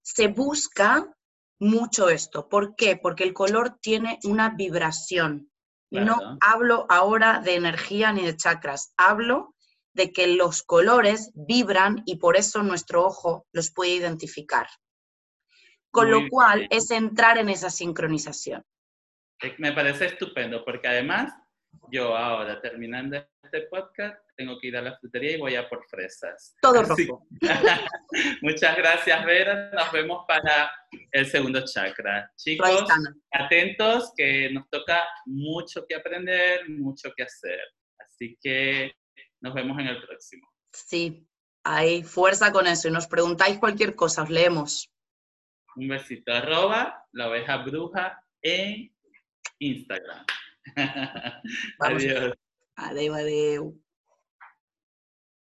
Se 0.02 0.28
busca 0.28 1.12
mucho 1.58 2.08
esto. 2.08 2.48
¿Por 2.48 2.74
qué? 2.74 2.96
Porque 2.96 3.24
el 3.24 3.34
color 3.34 3.78
tiene 3.80 4.18
una 4.24 4.50
vibración. 4.50 5.50
No 5.90 6.38
hablo 6.40 6.86
ahora 6.88 7.40
de 7.40 7.56
energía 7.56 8.12
ni 8.12 8.24
de 8.24 8.36
chakras, 8.36 8.92
hablo 8.96 9.56
de 9.92 10.12
que 10.12 10.28
los 10.28 10.62
colores 10.62 11.32
vibran 11.34 12.02
y 12.06 12.16
por 12.16 12.36
eso 12.36 12.62
nuestro 12.62 13.04
ojo 13.04 13.46
los 13.52 13.72
puede 13.72 13.96
identificar. 13.96 14.68
Con 15.90 16.10
lo 16.10 16.28
cual 16.28 16.66
es 16.70 16.90
entrar 16.90 17.38
en 17.38 17.48
esa 17.48 17.70
sincronización. 17.70 18.64
Me 19.58 19.72
parece 19.72 20.06
estupendo 20.06 20.64
porque 20.64 20.88
además 20.88 21.32
yo 21.90 22.16
ahora 22.16 22.60
terminando 22.60 23.16
este 23.42 23.62
podcast 23.62 24.18
tengo 24.36 24.58
que 24.58 24.68
ir 24.68 24.76
a 24.76 24.82
la 24.82 24.96
frutería 24.98 25.36
y 25.36 25.40
voy 25.40 25.54
a 25.56 25.68
por 25.68 25.84
fresas. 25.88 26.54
Todo 26.62 26.82
rojo. 26.82 27.26
Muchas 28.42 28.76
gracias, 28.76 29.24
Vera. 29.24 29.70
Nos 29.72 29.92
vemos 29.92 30.24
para 30.26 30.70
el 31.12 31.26
segundo 31.26 31.64
chakra. 31.64 32.30
Chicos, 32.36 32.84
atentos 33.32 34.12
que 34.16 34.50
nos 34.52 34.68
toca 34.70 35.02
mucho 35.26 35.84
que 35.88 35.94
aprender, 35.94 36.68
mucho 36.68 37.10
que 37.16 37.24
hacer. 37.24 37.60
Así 37.98 38.38
que 38.40 38.92
nos 39.40 39.54
vemos 39.54 39.78
en 39.78 39.88
el 39.88 40.02
próximo. 40.02 40.48
Sí, 40.72 41.26
hay 41.64 42.02
fuerza 42.02 42.52
con 42.52 42.66
eso. 42.66 42.88
Y 42.88 42.92
nos 42.92 43.06
preguntáis 43.06 43.58
cualquier 43.58 43.94
cosa, 43.94 44.22
os 44.22 44.30
leemos. 44.30 44.90
Un 45.76 45.88
besito. 45.88 46.32
Arroba 46.32 47.04
la 47.12 47.28
oveja 47.28 47.58
bruja 47.58 48.22
en 48.42 48.92
Instagram. 49.58 50.24
adiós. 51.80 52.34